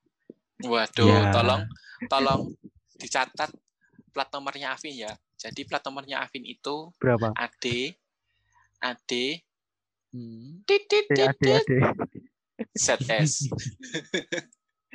[0.70, 1.32] Waduh, Ya.
[1.32, 1.62] tolong
[2.08, 2.42] tolong
[2.96, 3.52] dicatat
[4.12, 5.12] plat nomornya Afin ya.
[5.36, 7.32] Jadi plat nomornya Afin itu Berapa?
[7.36, 7.64] AD
[8.80, 9.10] AD
[10.14, 10.62] Hmm.
[10.64, 11.72] tit, tit, tit, AD, tit, AD.
[12.76, 13.32] ZS.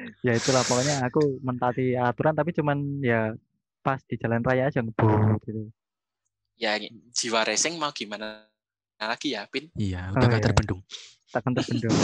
[0.26, 3.36] Ya itulah pokoknya aku mentaati aturan tapi cuman ya
[3.86, 5.70] pas di jalan raya aja ngebut gitu.
[6.58, 6.78] Ya
[7.14, 8.46] jiwa racing mau gimana
[9.02, 9.70] lagi ya, Pin?
[9.74, 10.48] Iya, Oh, udah gak iya.
[10.50, 10.82] terbendung.
[11.34, 11.94] Takkan terbendung.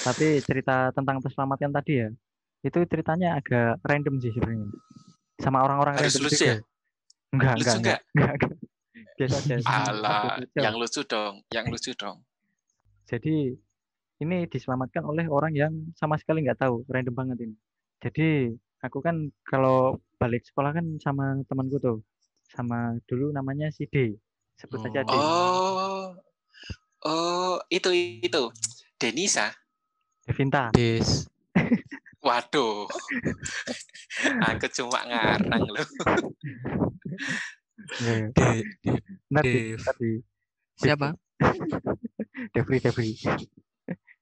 [0.00, 2.08] Tapi cerita tentang terselamatkan tadi ya,
[2.64, 4.68] itu ceritanya agak random sih sebenarnya.
[5.40, 6.48] Sama orang-orang random lucu juga.
[6.52, 6.56] ya?
[7.30, 8.50] Enggak, Lucu enggak, enggak, enggak, enggak.
[9.20, 9.56] Biasa aja.
[9.68, 12.24] Alah, yang lucu dong, yang lucu dong.
[13.04, 13.52] Jadi
[14.24, 17.56] ini diselamatkan oleh orang yang sama sekali nggak tahu, random banget ini.
[18.00, 18.48] Jadi
[18.80, 22.00] aku kan kalau balik sekolah kan sama temanku tuh,
[22.48, 24.16] sama dulu namanya si D,
[24.56, 25.12] sebut saja D.
[25.12, 26.16] Oh.
[27.00, 27.92] Oh, itu
[28.24, 28.52] itu.
[29.00, 29.52] Denisa.
[30.28, 30.68] Devinta.
[30.76, 31.24] Des.
[32.24, 32.84] Waduh.
[34.52, 35.88] Aku cuma ngarang loh.
[38.00, 38.28] Ya, ya.
[38.32, 38.46] De,
[38.84, 38.92] de.
[39.28, 40.20] Benar, Di.
[40.76, 41.08] siapa?
[42.54, 43.10] Devri, Devri.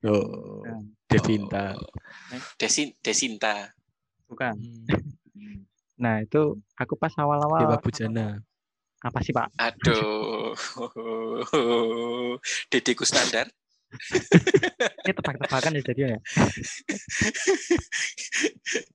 [0.07, 0.63] Oh.
[1.11, 1.75] Devinta.
[1.75, 1.91] Oh.
[2.61, 3.75] Desin Desinta.
[4.31, 4.55] Bukan.
[5.35, 5.67] Hmm.
[5.99, 8.39] Nah, itu aku pas awal-awal Dewa Bujana.
[9.03, 9.51] apa sih, Pak?
[9.59, 10.55] Aduh.
[12.71, 13.51] Dediku standar.
[15.07, 16.19] Ini tebak-tebakan ya jadi ya.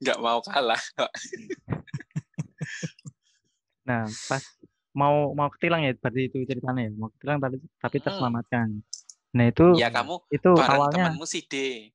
[0.00, 0.80] Nggak mau kalah.
[3.88, 4.44] Nah, pas
[4.94, 6.90] mau mau ketilang ya berarti itu ceritanya ya.
[7.00, 8.04] Mau ketilang tapi tapi Hmm.
[8.06, 8.68] terselamatkan.
[9.34, 11.54] Nah, itu Ya kamu itu awalnya temanmu sih D.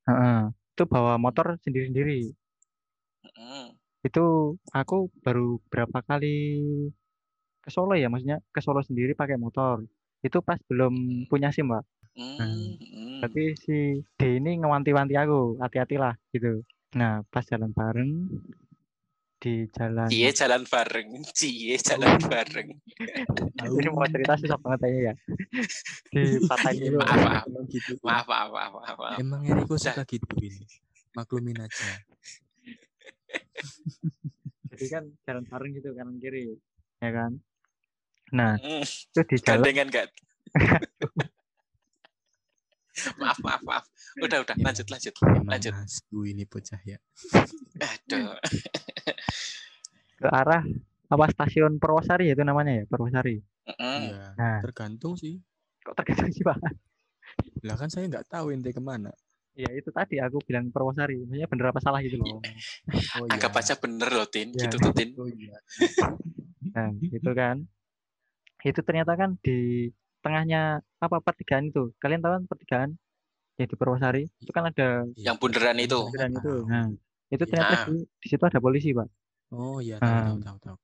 [0.09, 0.39] heeh,
[0.75, 2.35] itu bawa motor sendiri-sendiri.
[3.39, 3.75] Mm.
[4.07, 6.35] Itu aku baru berapa kali
[7.63, 9.83] ke Solo ya, maksudnya ke Solo sendiri pakai motor.
[10.23, 10.93] Itu pas belum
[11.31, 11.83] punya SIM, Pak.
[12.19, 13.19] Mm, mm.
[13.23, 16.63] Tapi si D ini ngewanti-wanti aku, hati-hatilah gitu.
[16.99, 18.11] Nah, pas jalan bareng
[19.39, 22.69] di jalan Cie jalan bareng, cie jalan bareng.
[23.71, 25.13] ini mau cerita susah banget aja ya.
[26.13, 26.99] Dipatahin dulu.
[26.99, 27.43] Maaf, maaf.
[27.47, 27.91] Emang gitu.
[28.03, 28.97] Maaf, maaf, maaf, maaf.
[28.99, 29.15] maaf.
[29.15, 29.95] Emang Eriko Udah.
[29.95, 30.53] suka gituin.
[31.15, 31.87] Maklumin aja.
[34.69, 36.55] Jadi kan jalan bareng gitu kanan kiri,
[36.99, 37.31] ya kan?
[38.31, 40.07] Nah, Mm, itu di jalan Gandengan gak?
[43.21, 43.85] maaf, maaf, maaf.
[44.19, 44.63] Udah, udah, Ya.
[44.65, 45.13] lanjut, lanjut.
[45.21, 45.71] Emang Lanjut.
[45.73, 46.97] nasku ini bocah ya.
[47.79, 48.35] Aduh.
[50.19, 50.63] ke arah
[51.09, 53.39] apa stasiun Purwosari ya itu namanya ya, Purwosari.
[53.65, 54.25] Mm, Iya.
[54.35, 55.39] Nah, Tergantung sih.
[55.79, 56.59] kok terkesan sih, Pak?
[57.63, 59.09] Lah kan saya nggak tahu ente ke mana.
[59.55, 61.19] Ya itu tadi aku bilang Purwosari.
[61.19, 62.39] Maksudnya bener apa salah gitu loh.
[63.19, 63.61] Oh, Anggap iya.
[63.63, 64.51] aja bener loh, Tin.
[64.53, 64.67] Ya.
[64.67, 65.09] Gitu tuh, Tin.
[65.17, 65.57] Oh iya.
[66.75, 67.63] Nah, itu kan.
[68.59, 69.87] Itu ternyata kan di
[70.19, 70.61] tengahnya
[70.99, 71.91] apa pertigaan itu.
[71.97, 72.89] Kalian tahu kan pertigaan
[73.55, 75.99] ya di Purwosari itu kan ada Yang bundaran saya itu.
[76.07, 76.39] pertigaan itu.
[76.39, 76.63] tahu.
[76.67, 76.87] Nah,
[77.29, 77.83] itu ternyata Ah.
[77.87, 79.07] di, di situ ada polisi, Pak.
[79.51, 80.23] Oh iya tahu Ah.
[80.25, 80.75] tahu tahu tahu.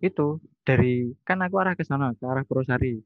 [0.00, 0.26] Itu
[0.62, 2.98] dari kan aku arah ke sana, ke arah Purwosari.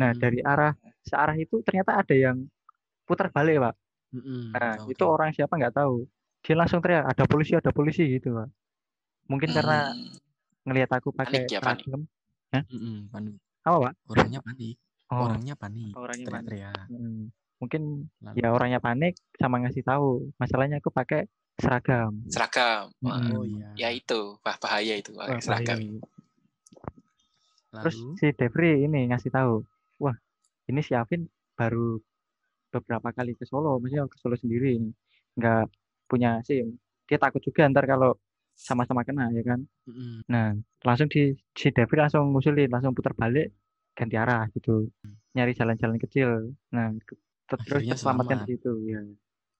[0.00, 0.20] Nah, Hmm.
[0.20, 0.72] dari arah
[1.02, 2.44] searah itu ternyata ada yang
[3.04, 3.74] putar balik, Pak.
[4.12, 5.14] Mm-mm, Nah, tahu, itu tahu.
[5.16, 6.04] orang siapa nggak tahu.
[6.42, 8.48] Dia langsung teriak, ada polisi, ada polisi gitu, Pak.
[9.30, 10.18] Mungkin karena Hmm,
[10.68, 11.86] ngelihat aku pakai Panik ya, panik.
[12.68, 13.34] Mm-mm, panik.
[13.64, 13.92] Apa, Pak?
[14.12, 14.76] Orangnya panik.
[15.12, 15.92] Oh, Orangnya panik.
[15.92, 16.48] orangnya panik.
[16.48, 16.86] Teriak-teriak.
[16.88, 17.22] Mm,
[17.62, 17.82] Mungkin
[18.26, 20.32] Lalu, ya orangnya panik sama ngasih tahu.
[20.40, 21.28] Masalahnya aku pakai
[21.60, 22.12] seragam.
[22.32, 22.90] seragam.
[23.04, 23.28] Mm-mm.
[23.38, 23.68] Oh iya.
[23.78, 25.78] Ya itu, bah bahaya itu pakai seragam.
[25.78, 26.00] bahaya.
[27.82, 29.54] Terus Lalu si Devri ini ngasih tahu,
[30.02, 30.16] wah
[30.70, 32.00] ini si Afin baru
[32.72, 34.90] beberapa kali ke Solo, maksudnya ke Solo sendiri, ini.
[35.38, 35.64] nggak
[36.10, 36.76] punya SIM.
[37.08, 38.16] Dia takut juga ntar kalau
[38.52, 39.60] sama-sama kena ya kan.
[39.88, 40.52] mm-mm, Nah
[40.84, 43.52] langsung di si Devri langsung ngusulin, langsung putar balik
[43.92, 44.88] ganti arah gitu,
[45.32, 46.52] nyari jalan-jalan kecil.
[46.70, 46.92] Nah
[47.46, 48.48] terus Akhirnya terselamatkan selamat.
[48.48, 49.02] di situ ya.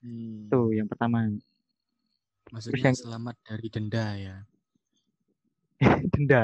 [0.01, 1.18] hmm, Itu yang pertama
[2.49, 4.37] maksudnya yang- selamat dari denda ya.
[6.12, 6.42] denda.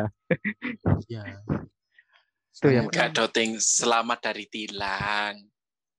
[1.07, 1.22] Iya.
[2.53, 5.35] Itu yang kan doting selamat dari tilang.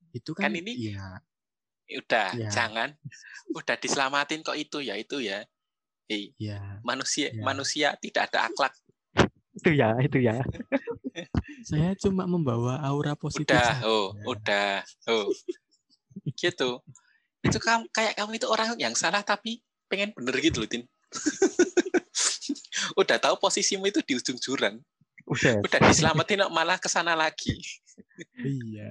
[0.09, 1.21] itu kan kan, ini- iya
[1.89, 2.49] Udah, Ya.
[2.53, 2.93] jangan.
[3.49, 5.41] Udah diselamatin kok itu ya, itu ya.
[6.05, 7.41] Hei, iya manusia Ya.
[7.41, 8.73] manusia tidak ada akhlak.
[9.53, 10.37] Itu ya, itu ya.
[11.69, 13.85] Saya cuma membawa aura positif Udah, saja.
[13.85, 14.81] oh, udah,
[15.13, 15.29] oh.
[16.33, 16.69] Gitu.
[17.45, 20.83] Itu kamu kayak kamu itu orang yang salah tapi pengen bener gitu loh, Tin.
[22.99, 24.81] udah tahu posisimu itu di ujung jurang.
[25.29, 25.61] Udah.
[25.61, 27.53] Udah diselamatin kok malah ke sana lagi.
[28.41, 28.89] iya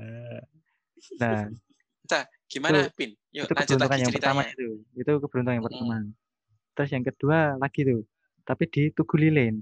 [1.19, 1.51] Nah
[2.49, 3.13] Gimana, Pin?
[3.37, 4.57] Yuk itu lanjut lagi yang pertama ceritanya.
[4.57, 4.69] itu.
[4.97, 5.77] Itu keberuntungan yang Mm-mm.
[5.85, 5.97] pertama.
[6.73, 8.01] Terus yang kedua lagi tuh,
[8.49, 9.61] tapi di Tugu Lilin.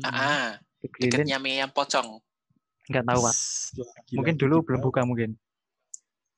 [0.00, 0.48] Ah, ah,
[0.80, 2.08] Tugu Lilin deketnya mie ayam pocong.
[2.90, 3.34] Nggak tahu pak.
[4.16, 5.38] Mungkin dulu belum buka mungkin.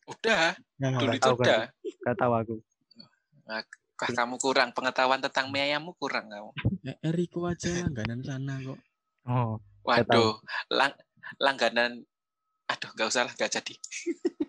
[0.05, 1.73] Udah, Nah, dulu itu udah.
[2.05, 2.57] Nggak tahu aku.
[3.95, 6.51] Kah kamu kurang pengetahuan tentang mie ayammu kurang kamu.
[6.85, 8.79] eh, Eriko aja langganan sana kok
[9.25, 9.57] Oh.
[9.85, 10.37] Waduh,
[10.69, 10.93] lang
[11.41, 12.05] langganan
[12.69, 13.75] aduh nggak usah lah nggak jadi.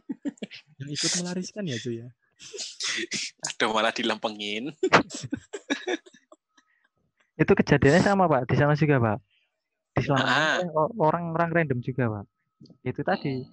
[0.84, 2.08] yang ikut melariskan ya cuy ya
[3.48, 4.72] Aduh malah dilempengin.
[7.42, 8.48] itu kejadiannya sama pak.
[8.48, 9.18] Di sana juga pak.
[9.96, 10.56] Diselamatkan Ah.
[10.60, 12.26] oleh o- orang-orang random juga pak.
[12.84, 13.48] Itu tadi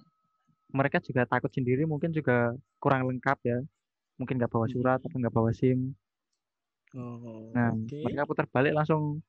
[0.69, 3.59] mereka juga takut sendiri, mungkin juga kurang lengkap ya.
[4.15, 5.95] Mungkin nggak bawa surat atau nggak bawa SIM.
[6.93, 9.21] oh Nah, oke mereka putar balik langsung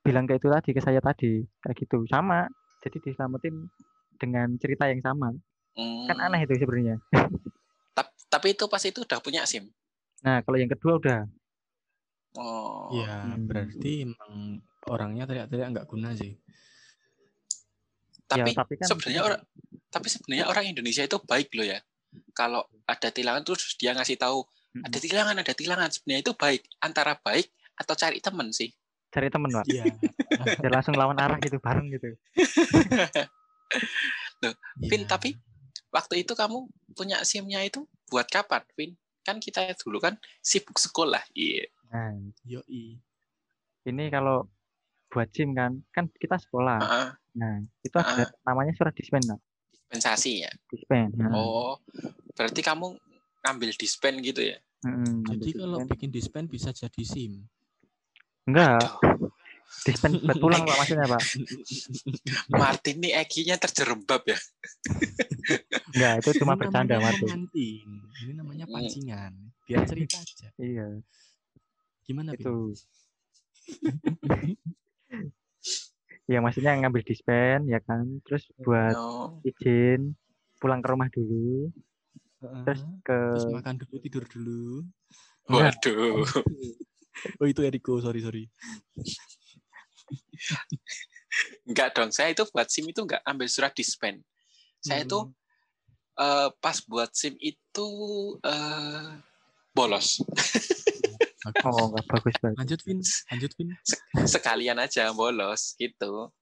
[0.00, 2.46] bilang kayak itu tadi ke saya tadi kayak gitu sama
[2.78, 3.66] jadi diselamatin
[4.14, 5.34] dengan cerita yang sama
[6.06, 6.96] kan Hmm, aneh itu sebenarnya
[7.92, 9.66] tap- tapi itu pas itu udah punya SIM.
[10.20, 11.20] nah kalau yang kedua udah
[12.34, 12.94] Oh.
[12.94, 13.44] ya Hmm.
[13.44, 16.32] berarti emang orangnya teriak-teriak nggak guna sih
[18.28, 19.40] Tapi, ya tapi kan sebenarnya orang
[19.88, 21.80] tapi sebenarnya orang Indonesia itu baik loh ya.
[22.36, 24.44] Kalau ada tilangan terus dia ngasih tahu
[24.84, 25.88] ada tilangan, ada tilangan.
[25.88, 28.68] Sebenarnya itu baik antara baik atau cari temen sih.
[29.08, 29.88] cari temen pak iya
[30.76, 32.12] langsung lawan arah gitu bareng gitu
[34.84, 35.08] Vin, Iya.
[35.08, 35.32] tapi
[35.88, 38.92] waktu itu kamu punya SIM-nya itu buat kapan, Vin?
[39.24, 41.24] Kan kita dulu kan sibuk sekolah.
[41.32, 41.72] Iya.
[41.88, 42.12] nah
[42.44, 43.00] yoi
[43.88, 44.44] ini kalau
[45.08, 47.08] buat SIM kan kan kita sekolah Heeh.
[47.34, 49.40] nah itu ada namanya surat dispen pak
[49.88, 50.52] Dispensasi ya.
[50.68, 51.08] dispen.
[51.16, 51.80] Nah, Oh,
[52.36, 52.92] berarti kamu
[53.40, 54.60] ngambil dispen gitu ya?
[54.84, 55.88] mm, ambil Jadi kalau dispen.
[55.96, 57.40] bikin dispen bisa jadi SIM.
[58.44, 59.32] enggak Aduh,
[59.80, 61.22] dispen buat pulang pak maksudnya pak
[62.60, 64.36] Martin nih Egi-nya terjerembab ya.
[65.88, 67.88] enggak itu cuma Ini bercanda namanya Martin memancing.
[68.20, 68.74] Ini namanya Hmm.
[68.76, 69.32] pancingan.
[69.64, 70.48] Biar cerita aja.
[70.60, 70.86] iya
[72.04, 72.44] Gimana Bin?
[72.44, 72.56] itu
[76.28, 79.40] ya maksudnya ngambil dispen ya kan terus buat No.
[79.42, 80.12] izin
[80.60, 81.72] pulang ke rumah dulu
[82.38, 83.00] terus Heeh.
[83.02, 84.62] ke Terus makan dulu, tidur dulu.
[85.50, 86.22] Waduh.
[87.40, 88.44] Oh itu Eriko, sorry sorry.
[91.66, 94.22] Enggak dong, saya itu buat SIM itu enggak ambil surat dispen.
[94.78, 95.34] Saya itu Hmm.
[96.18, 97.88] eh, pas buat SIM itu
[98.44, 99.08] eh,
[99.74, 100.20] bolos.
[101.38, 101.62] Bagus.
[101.64, 102.98] oh enggak bagus banget Lanjut Vin,
[103.30, 103.68] lanjut Vin.
[104.24, 106.34] Sekalian aja bolos gitu.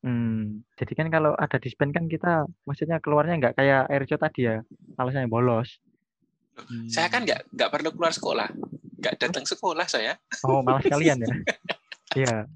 [0.00, 4.60] Hmm, jadi kan kalau ada dispen kan kita maksudnya keluarnya nggak kayak Erco tadi ya,
[4.94, 5.80] alasannya bolos.
[6.86, 7.26] Saya kan Hmm.
[7.26, 8.48] enggak enggak perlu keluar sekolah.
[8.94, 10.18] Enggak datang sekolah saya.
[10.42, 11.26] Oh, malah sekalian ya.
[12.14, 12.46] Iya,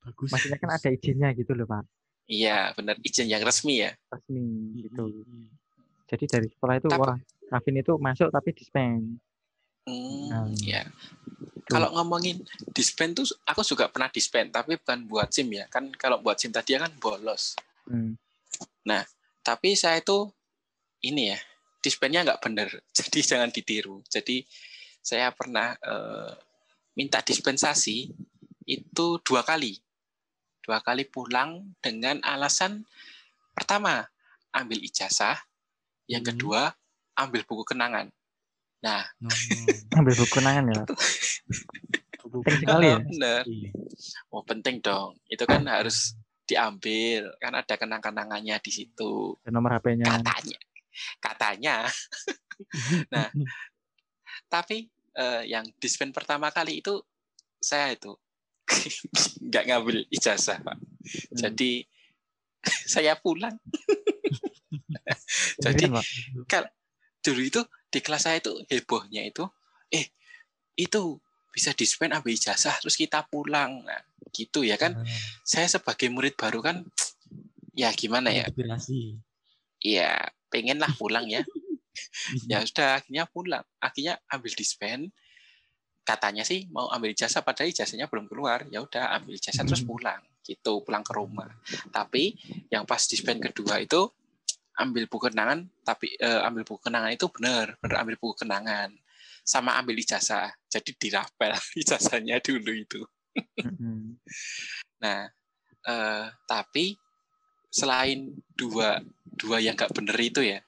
[0.00, 0.30] bagus.
[0.30, 1.82] maksudnya kan ada izinnya gitu loh Pak,
[2.24, 3.90] Iya, benar izin yang resmi ya.
[4.06, 4.46] resmi
[4.80, 5.10] gitu.
[5.26, 5.50] Hmm.
[6.06, 9.18] Jadi dari sekolah itu Tapi- wah, Rafin itu masuk tapi dispen.
[9.88, 10.54] Hmm, Hmm.
[10.60, 10.84] ya.
[11.70, 12.42] Kalau ngomongin
[12.74, 15.70] dispen tuh aku juga pernah dispen, tapi bukan buat SIM ya.
[15.70, 17.54] Kan kalau buat SIM tadi kan bolos.
[17.86, 18.18] Hmm.
[19.40, 20.28] Tapi saya itu
[21.06, 21.38] ini ya,
[21.80, 22.68] dispennya nggak bener.
[22.98, 24.02] Jadi jangan ditiru.
[24.10, 24.42] Jadi
[25.00, 26.32] saya pernah eh,
[26.98, 28.10] minta dispensasi
[28.66, 29.78] itu dua kali.
[30.60, 32.84] Dua kali pulang dengan alasan
[33.56, 34.06] pertama
[34.52, 35.38] ambil ijazah,
[36.10, 36.34] yang Hmm.
[36.34, 36.60] kedua
[37.16, 38.10] ambil buku kenangan.
[38.80, 39.28] Nah, No,
[40.00, 40.82] Ambil buku kenangan ya.
[42.30, 42.98] Penting sekali ya.
[43.02, 43.42] bener.
[43.44, 43.70] Iya.
[44.32, 45.18] Oh penting dong.
[45.28, 46.16] Itu kan harus
[46.48, 47.28] diambil.
[47.42, 49.36] Kan ada kenang-kenangannya di situ.
[49.44, 50.06] Dan nomor HP-nya.
[50.08, 50.58] Katanya.
[51.20, 51.76] Katanya.
[53.08, 53.24] Nah,
[54.52, 54.84] Tapi
[55.16, 57.00] eh, yang dispen pertama kali itu
[57.56, 58.12] saya itu
[59.48, 60.76] nggak ngambil ijazah, Pak.
[60.76, 61.38] Hmm.
[61.40, 61.88] Jadi
[62.92, 63.56] saya pulang.
[65.56, 66.04] Jadi Pak,
[67.20, 69.44] dulu itu di kelas saya itu hebohnya itu,
[69.92, 70.08] eh
[70.76, 71.18] itu
[71.50, 73.82] bisa dispen ambil ijazah terus kita pulang.
[73.84, 74.94] Nah, gitu ya kan.
[74.94, 75.04] Ah,
[75.42, 76.86] Saya sebagai murid baru kan
[77.74, 78.46] ya gimana ya?
[79.80, 80.12] Iya,
[80.52, 81.42] pengen lah pulang ya.
[82.50, 85.10] ya sudah akhirnya pulang akhirnya ambil dispen
[86.06, 90.20] katanya sih mau ambil ijazah padahal ijazahnya belum keluar ya udah ambil ijazah terus pulang
[90.42, 91.50] gitu pulang ke rumah
[91.94, 92.34] tapi
[92.72, 94.10] yang pas dispen kedua itu
[94.80, 98.90] ambil buku kenangan tapi eh, ambil buku kenangan itu benar benar ambil buku kenangan
[99.44, 103.00] sama ambil ijazah jadi dirapel ijazahnya dulu itu
[103.60, 104.16] mm-mm.
[104.98, 105.28] nah
[105.84, 106.96] eh, tapi
[107.70, 110.60] selain dua dua yang nggak bener itu ya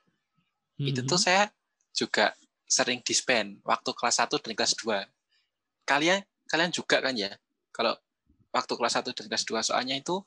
[0.81, 1.25] itu tuh Mhm.
[1.25, 1.45] saya
[1.93, 2.33] juga
[2.67, 5.05] sering dispen waktu kelas 1 dan kelas 2.
[5.85, 7.31] Kalian kalian juga kan ya?
[7.69, 7.93] Kalau
[8.49, 10.25] waktu kelas 1 dan kelas 2 soalnya itu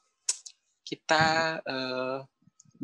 [0.86, 1.26] kita
[1.66, 2.18] eh,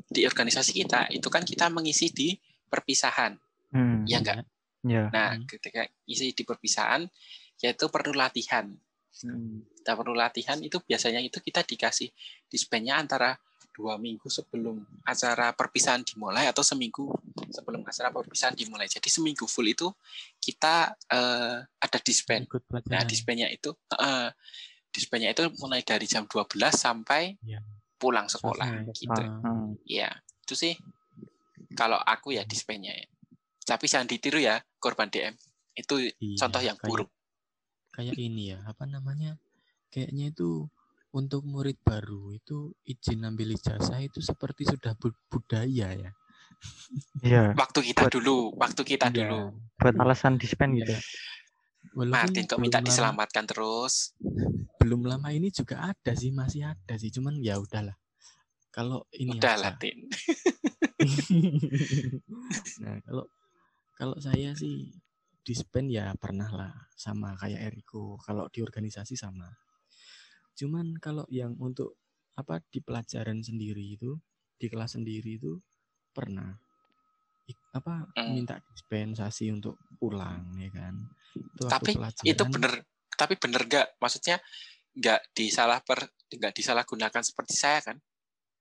[0.08, 2.36] di organisasi kita itu kan kita mengisi di
[2.68, 3.36] perpisahan.
[3.72, 4.44] Hmm, Ya enggak?
[4.84, 5.08] ya.
[5.12, 5.46] Nah, Hmm.
[5.46, 7.06] ketika isi di perpisahan
[7.62, 8.74] yaitu perlu latihan.
[9.22, 9.62] Hmm.
[9.78, 12.10] Kita perlu latihan itu biasanya itu kita dikasih
[12.48, 13.38] dispennya antara
[13.72, 17.08] dua minggu sebelum acara perpisahan dimulai atau seminggu
[17.54, 18.90] sebelum acara perpisahan dimulai.
[18.90, 19.88] Jadi seminggu full itu
[20.38, 22.44] kita eh, ada dispen.
[22.90, 24.30] Nah, dispennya itu eh,
[24.92, 27.64] dispennya itu mulai dari jam 12 sampai Ya.
[28.02, 28.98] Pulang sekolah Selesai.
[28.98, 29.22] gitu.
[29.22, 29.70] Ah.
[29.86, 30.10] Iya,
[30.42, 30.74] itu sih
[31.72, 33.06] kalau aku ya dispennya ya.
[33.62, 35.38] Tapi jangan ditiru ya korban DM.
[35.72, 37.10] Itu Iya, contoh yang kayak- buruk.
[37.92, 39.38] Kayak ini ya, apa namanya?
[39.88, 40.66] Kayaknya itu
[41.12, 46.12] untuk murid baru itu izin ambil ijazah itu seperti sudah bu- budaya ya.
[47.22, 49.28] Iya, Waktu kita Buat- dulu, waktu kita Iya.
[49.28, 49.42] dulu.
[49.76, 50.94] buat alasan dispen gitu.
[51.92, 54.16] Walaupun Martin kok minta lama- diselamatkan terus.
[54.80, 57.12] Belum lama ini juga ada sih, masih ada sih.
[57.12, 57.98] Cuman ya udahlah.
[58.72, 59.62] Kalau ini Udah aja.
[59.68, 60.08] lah, Tin.
[62.82, 63.26] nah, kalau
[63.98, 64.88] kalau saya sih
[65.44, 68.16] dispen ya pernah lah sama kayak Eriko.
[68.24, 69.50] Kalau di organisasi sama.
[70.56, 72.00] Cuman kalau yang untuk
[72.40, 74.16] apa di pelajaran sendiri itu,
[74.56, 75.60] di kelas sendiri itu
[76.16, 76.56] pernah
[77.72, 78.34] apa Hmm.
[78.36, 80.96] minta dispensasi untuk pulang ya kan.
[81.32, 82.84] Itu Tapi itu bener,
[83.14, 83.88] tapi bener gak?
[83.98, 84.40] Maksudnya
[84.92, 87.98] nggak disalah per, nggak disalahgunakan seperti saya kan?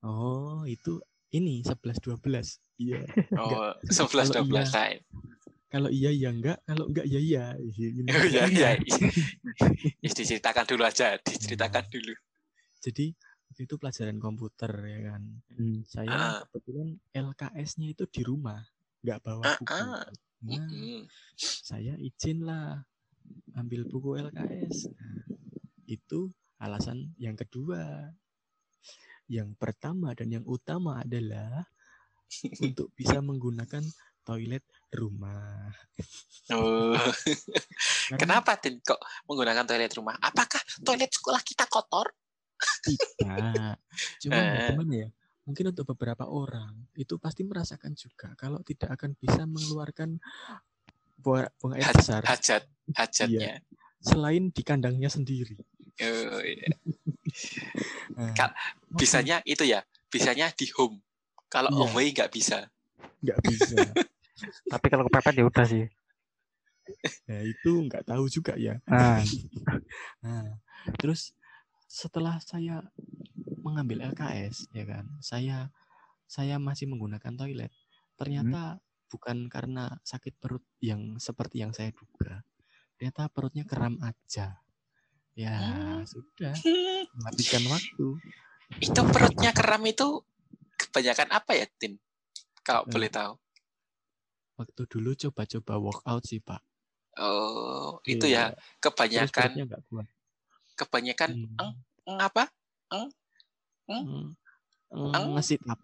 [0.00, 2.62] Oh, itu ini 11 12.
[2.78, 3.04] Iya.
[3.36, 4.72] Oh, 11 Kalau 12 iya.
[4.72, 4.98] lain.
[5.70, 7.44] Kalau iya ya enggak, kalau enggak ya iya.
[8.10, 8.70] Oh iya iya.
[10.00, 12.14] Ya, diceritakan dulu aja, diceritakan dulu.
[12.80, 13.14] Jadi
[13.46, 15.22] waktu itu pelajaran komputer ya kan.
[15.52, 15.82] Hmm.
[15.84, 16.40] Saya Ah.
[16.48, 18.62] kebetulan LKS-nya itu di rumah,
[19.00, 19.74] nggak bawa Ah, buku.
[19.74, 20.04] ah.
[20.40, 21.04] Nah, Mm-mm.
[21.36, 22.80] saya izin lah
[23.54, 24.88] ambil buku LKS.
[24.90, 25.20] Nah,
[25.84, 28.08] itu alasan yang kedua.
[29.30, 31.62] Yang pertama dan yang utama adalah
[32.64, 33.84] untuk bisa menggunakan
[34.22, 35.70] toilet rumah.
[36.50, 36.96] Oh.
[36.96, 38.98] Karena Kenapa Tin kok
[39.28, 40.16] menggunakan toilet rumah?
[40.18, 42.10] Apakah toilet sekolah kita kotor?
[42.84, 43.76] tidak.
[44.20, 44.68] Cuma ya Eh.
[44.72, 45.08] gimana ya?
[45.48, 50.20] Mungkin untuk beberapa orang itu pasti merasakan juga kalau tidak akan bisa mengeluarkan
[51.20, 52.64] buang, air besar Hajat,
[52.96, 53.60] hajatnya.
[54.00, 55.56] selain di kandangnya sendiri.
[56.00, 56.70] Oh, iya.
[58.16, 58.52] Nah?
[58.96, 61.00] Bisanya itu ya, bisanya di home.
[61.50, 61.80] Kalau Iya.
[61.88, 62.70] away nggak bisa.
[63.20, 63.76] nggak bisa.
[64.72, 65.84] Tapi kalau kepepet ya udah sih.
[67.28, 68.80] Nah, itu nggak tahu juga ya.
[68.88, 69.20] Nah,
[70.24, 70.56] Nah,
[70.96, 71.32] terus
[71.90, 72.86] setelah saya
[73.62, 75.70] mengambil LKS, ya kan, saya
[76.30, 77.72] saya masih menggunakan toilet.
[78.18, 78.78] Ternyata
[79.10, 82.42] bukan karena sakit perut yang seperti yang saya duga.
[82.98, 84.60] Ternyata perutnya kram aja.
[85.34, 86.04] Ya, Hmm.
[86.06, 86.54] sudah
[87.16, 88.06] menghabiskan waktu.
[88.80, 90.24] Itu perutnya keram itu
[90.80, 91.98] kebanyakan apa ya, Tin?
[92.64, 92.92] Kalau Eh.
[92.92, 93.32] boleh tahu.
[94.60, 96.60] Waktu dulu coba-coba workout sih, Pak.
[97.18, 98.54] Oh, itu Iya, ya
[99.10, 99.50] Terus kebanyakan
[100.78, 101.60] kebanyakan Hmm.
[101.60, 101.72] eng,
[102.08, 102.44] eng apa?
[103.90, 104.38] Hmm.
[104.94, 105.26] Eng?
[105.34, 105.80] Ngesit up.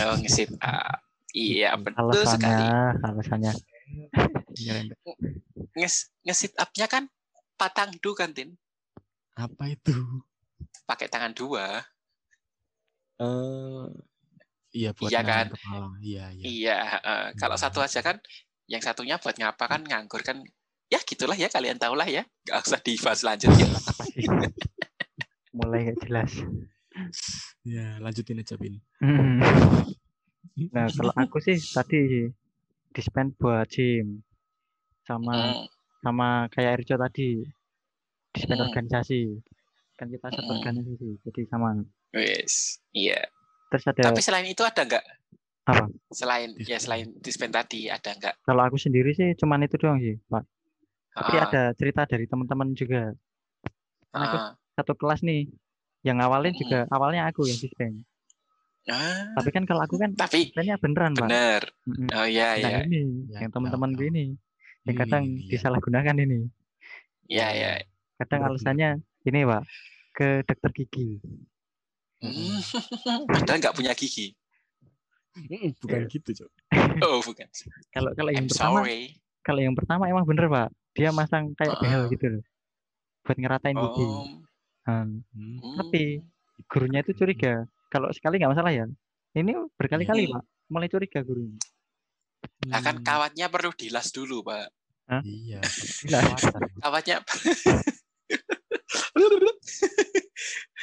[0.00, 1.00] Oh, ngesit up.
[1.30, 2.66] Iya, betul alasannya, sekali.
[3.04, 3.52] alasannya.
[5.76, 7.04] Nges ngesit up-nya kan
[7.54, 8.56] patang du kan, Tin?
[9.36, 9.94] Apa itu?
[10.88, 11.84] Pakai tangan dua.
[13.20, 13.84] Eh,
[14.74, 15.46] iya buat Iya kan?
[15.52, 15.92] kepala.
[16.00, 16.44] Iya, iya.
[16.48, 17.64] Iya, eh, kalau Hmm.
[17.68, 18.16] satu aja kan,
[18.66, 20.40] yang satunya buat ngapa kan nganggur kan.
[20.90, 22.26] Ya gitulah ya, kalian tahulah ya.
[22.42, 23.68] Gak usah dibahas lanjut ya.
[25.54, 26.32] Mulai gak jelas.
[27.64, 28.80] Ya, lanjutin aja, Bin.
[29.00, 29.40] Hmm.
[30.72, 32.28] Nah, kalau aku sih tadi
[32.96, 34.24] dispen buat gym
[35.06, 35.66] sama Hmm,
[36.00, 37.44] sama kayak Erjo tadi
[38.34, 38.66] dispen Hmm.
[38.66, 39.20] organisasi
[39.98, 40.56] kan kita satu Hmm.
[40.58, 41.76] organisasi jadi sama
[42.16, 43.20] wes, iya.
[43.70, 45.04] terus ada Tapi selain itu ada nggak?
[45.68, 45.84] Apa?
[46.10, 48.34] Selain ya selain dispen tadi ada nggak?
[48.42, 50.42] kalau aku sendiri sih cuman itu doang sih pak
[51.14, 53.12] tapi Ah, ada cerita dari teman-teman juga
[54.10, 55.46] kan aku ah, satu kelas nih
[56.00, 56.62] yang awalin Mm-mm.
[56.62, 58.02] juga awalnya aku yang dispen
[58.88, 61.62] ah, tapi kan kalau aku kan tapi dispennya beneran pak bener.
[61.84, 62.08] Mm-mm.
[62.12, 64.12] Oh iya Nah, iya, ini Ya, yang tahu, teman-teman gue tahu.
[64.12, 64.24] ini
[64.82, 65.48] yang Ini, kadang ya.
[65.48, 66.38] disalahgunakan ini
[67.26, 67.70] iya iya.
[68.16, 68.90] kadang Bener, alasannya
[69.24, 69.62] ini pak
[70.12, 71.20] ke dokter gigi
[72.20, 72.60] Hmm,
[73.24, 74.36] Padahal nggak punya gigi.
[75.80, 76.50] Bukan gitu, Cok.
[77.00, 77.48] Oh bukan.
[77.88, 79.16] kalau kalau yang I'm pertama sorry.
[79.40, 81.80] kalau yang pertama emang bener pak dia masang kayak Ah.
[81.80, 82.42] behel gitu loh
[83.24, 84.49] buat ngeratain gigi Oh, Nah,
[85.30, 85.56] Hmm.
[85.56, 85.76] hmm.
[85.78, 86.02] tapi
[86.66, 88.84] gurunya itu curiga kalau sekali nggak masalah ya
[89.32, 90.32] ini berkali-kali Hmm.
[90.36, 91.56] pak mulai curiga gurunya
[92.66, 94.72] Nah kan Hmm, kawatnya perlu dilas dulu, Pak.
[95.20, 95.60] Iya.
[95.60, 96.40] Jelas.
[96.40, 96.62] perawatan.
[96.78, 97.16] Kawatnya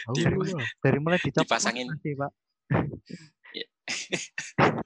[0.05, 1.89] Tahu Di- dari mulai dicopot Dipasangin.
[1.89, 2.31] masih pak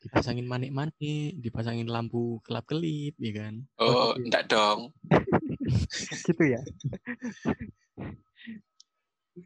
[0.00, 3.54] Dipasangin manik-manik, dipasangin lampu kelap-kelip, ya kan?
[3.76, 4.18] oh, ya.
[4.18, 4.96] enggak dong.
[6.26, 6.60] gitu ya.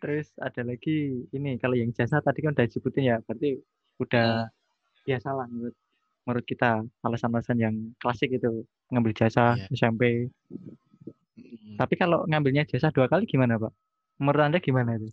[0.01, 3.61] Terus ada lagi ini kalau yang jasa tadi kan udah disebutin ya berarti
[4.03, 4.49] udah
[5.05, 5.77] biasa lah menurut
[6.25, 9.68] menurut kita alasan-alasan yang klasik itu ngambil jasa Iya.
[9.70, 10.33] SMP
[11.35, 13.75] Mm, tapi kalau ngambilnya jasa dua kali gimana pak?
[14.22, 15.11] Menurut anda gimana itu?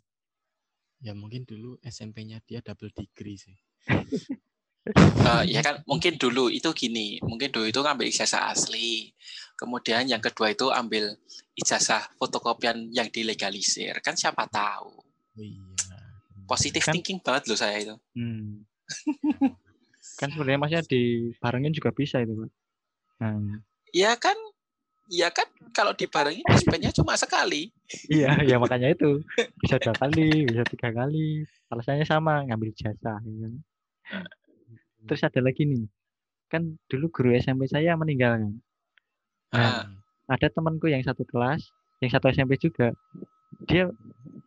[1.01, 3.57] Ya mungkin dulu SMP-nya dia double degree sih.
[4.89, 9.13] Eh, ya kan mungkin dulu itu gini, mungkin dulu itu ngambil ijazah asli.
[9.53, 11.13] Kemudian yang kedua itu ambil
[11.53, 14.01] ijazah fotokopian yang dilegalisir.
[14.01, 14.97] Kan siapa tahu.
[15.38, 15.61] Oh iya.
[16.49, 17.95] Positif Kan- thinking banget loh saya itu.
[18.17, 18.65] hmm.
[20.19, 22.49] kan sebenarnya masnya dibarengin juga bisa itu
[23.21, 23.38] nah,
[23.93, 24.36] Ya kan
[25.11, 27.69] ya kan kalau dibarengin dispennya cuma sekali.
[28.11, 29.21] iya ya makanya itu
[29.61, 33.53] bisa dua kali bisa tiga kali alasannya sama ngambil jasa ya kan.
[35.06, 35.86] Terus ada lagi nih
[36.47, 38.54] kan dulu guru SMP saya meninggal kan
[39.52, 39.99] Ah, Nah,
[40.32, 41.60] ada temanku yang satu kelas,
[41.99, 42.95] yang satu SMP juga,
[43.68, 43.91] dia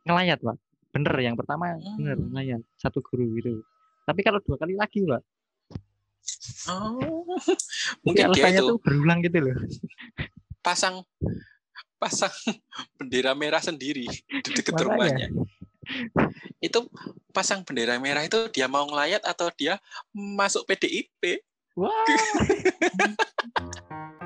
[0.08, 0.56] ngelayat, Pak.
[0.96, 2.32] Bener, yang pertama bener Hmm.
[2.32, 3.60] ngelayat, satu guru gitu.
[4.08, 5.20] Tapi kalau dua kali lagi, Pak,
[6.72, 7.36] oh,
[8.00, 9.56] jadi mungkin dia itu tuh berulang gitu loh.
[10.64, 11.04] pasang
[12.00, 12.32] pasang
[12.96, 15.28] bendera merah sendiri di dekat rumahnya.
[16.62, 16.86] Itu
[17.34, 19.78] pasang bendera merah itu dia mau ngelayat atau dia
[20.14, 21.42] masuk PDIP?
[21.74, 21.90] Wah,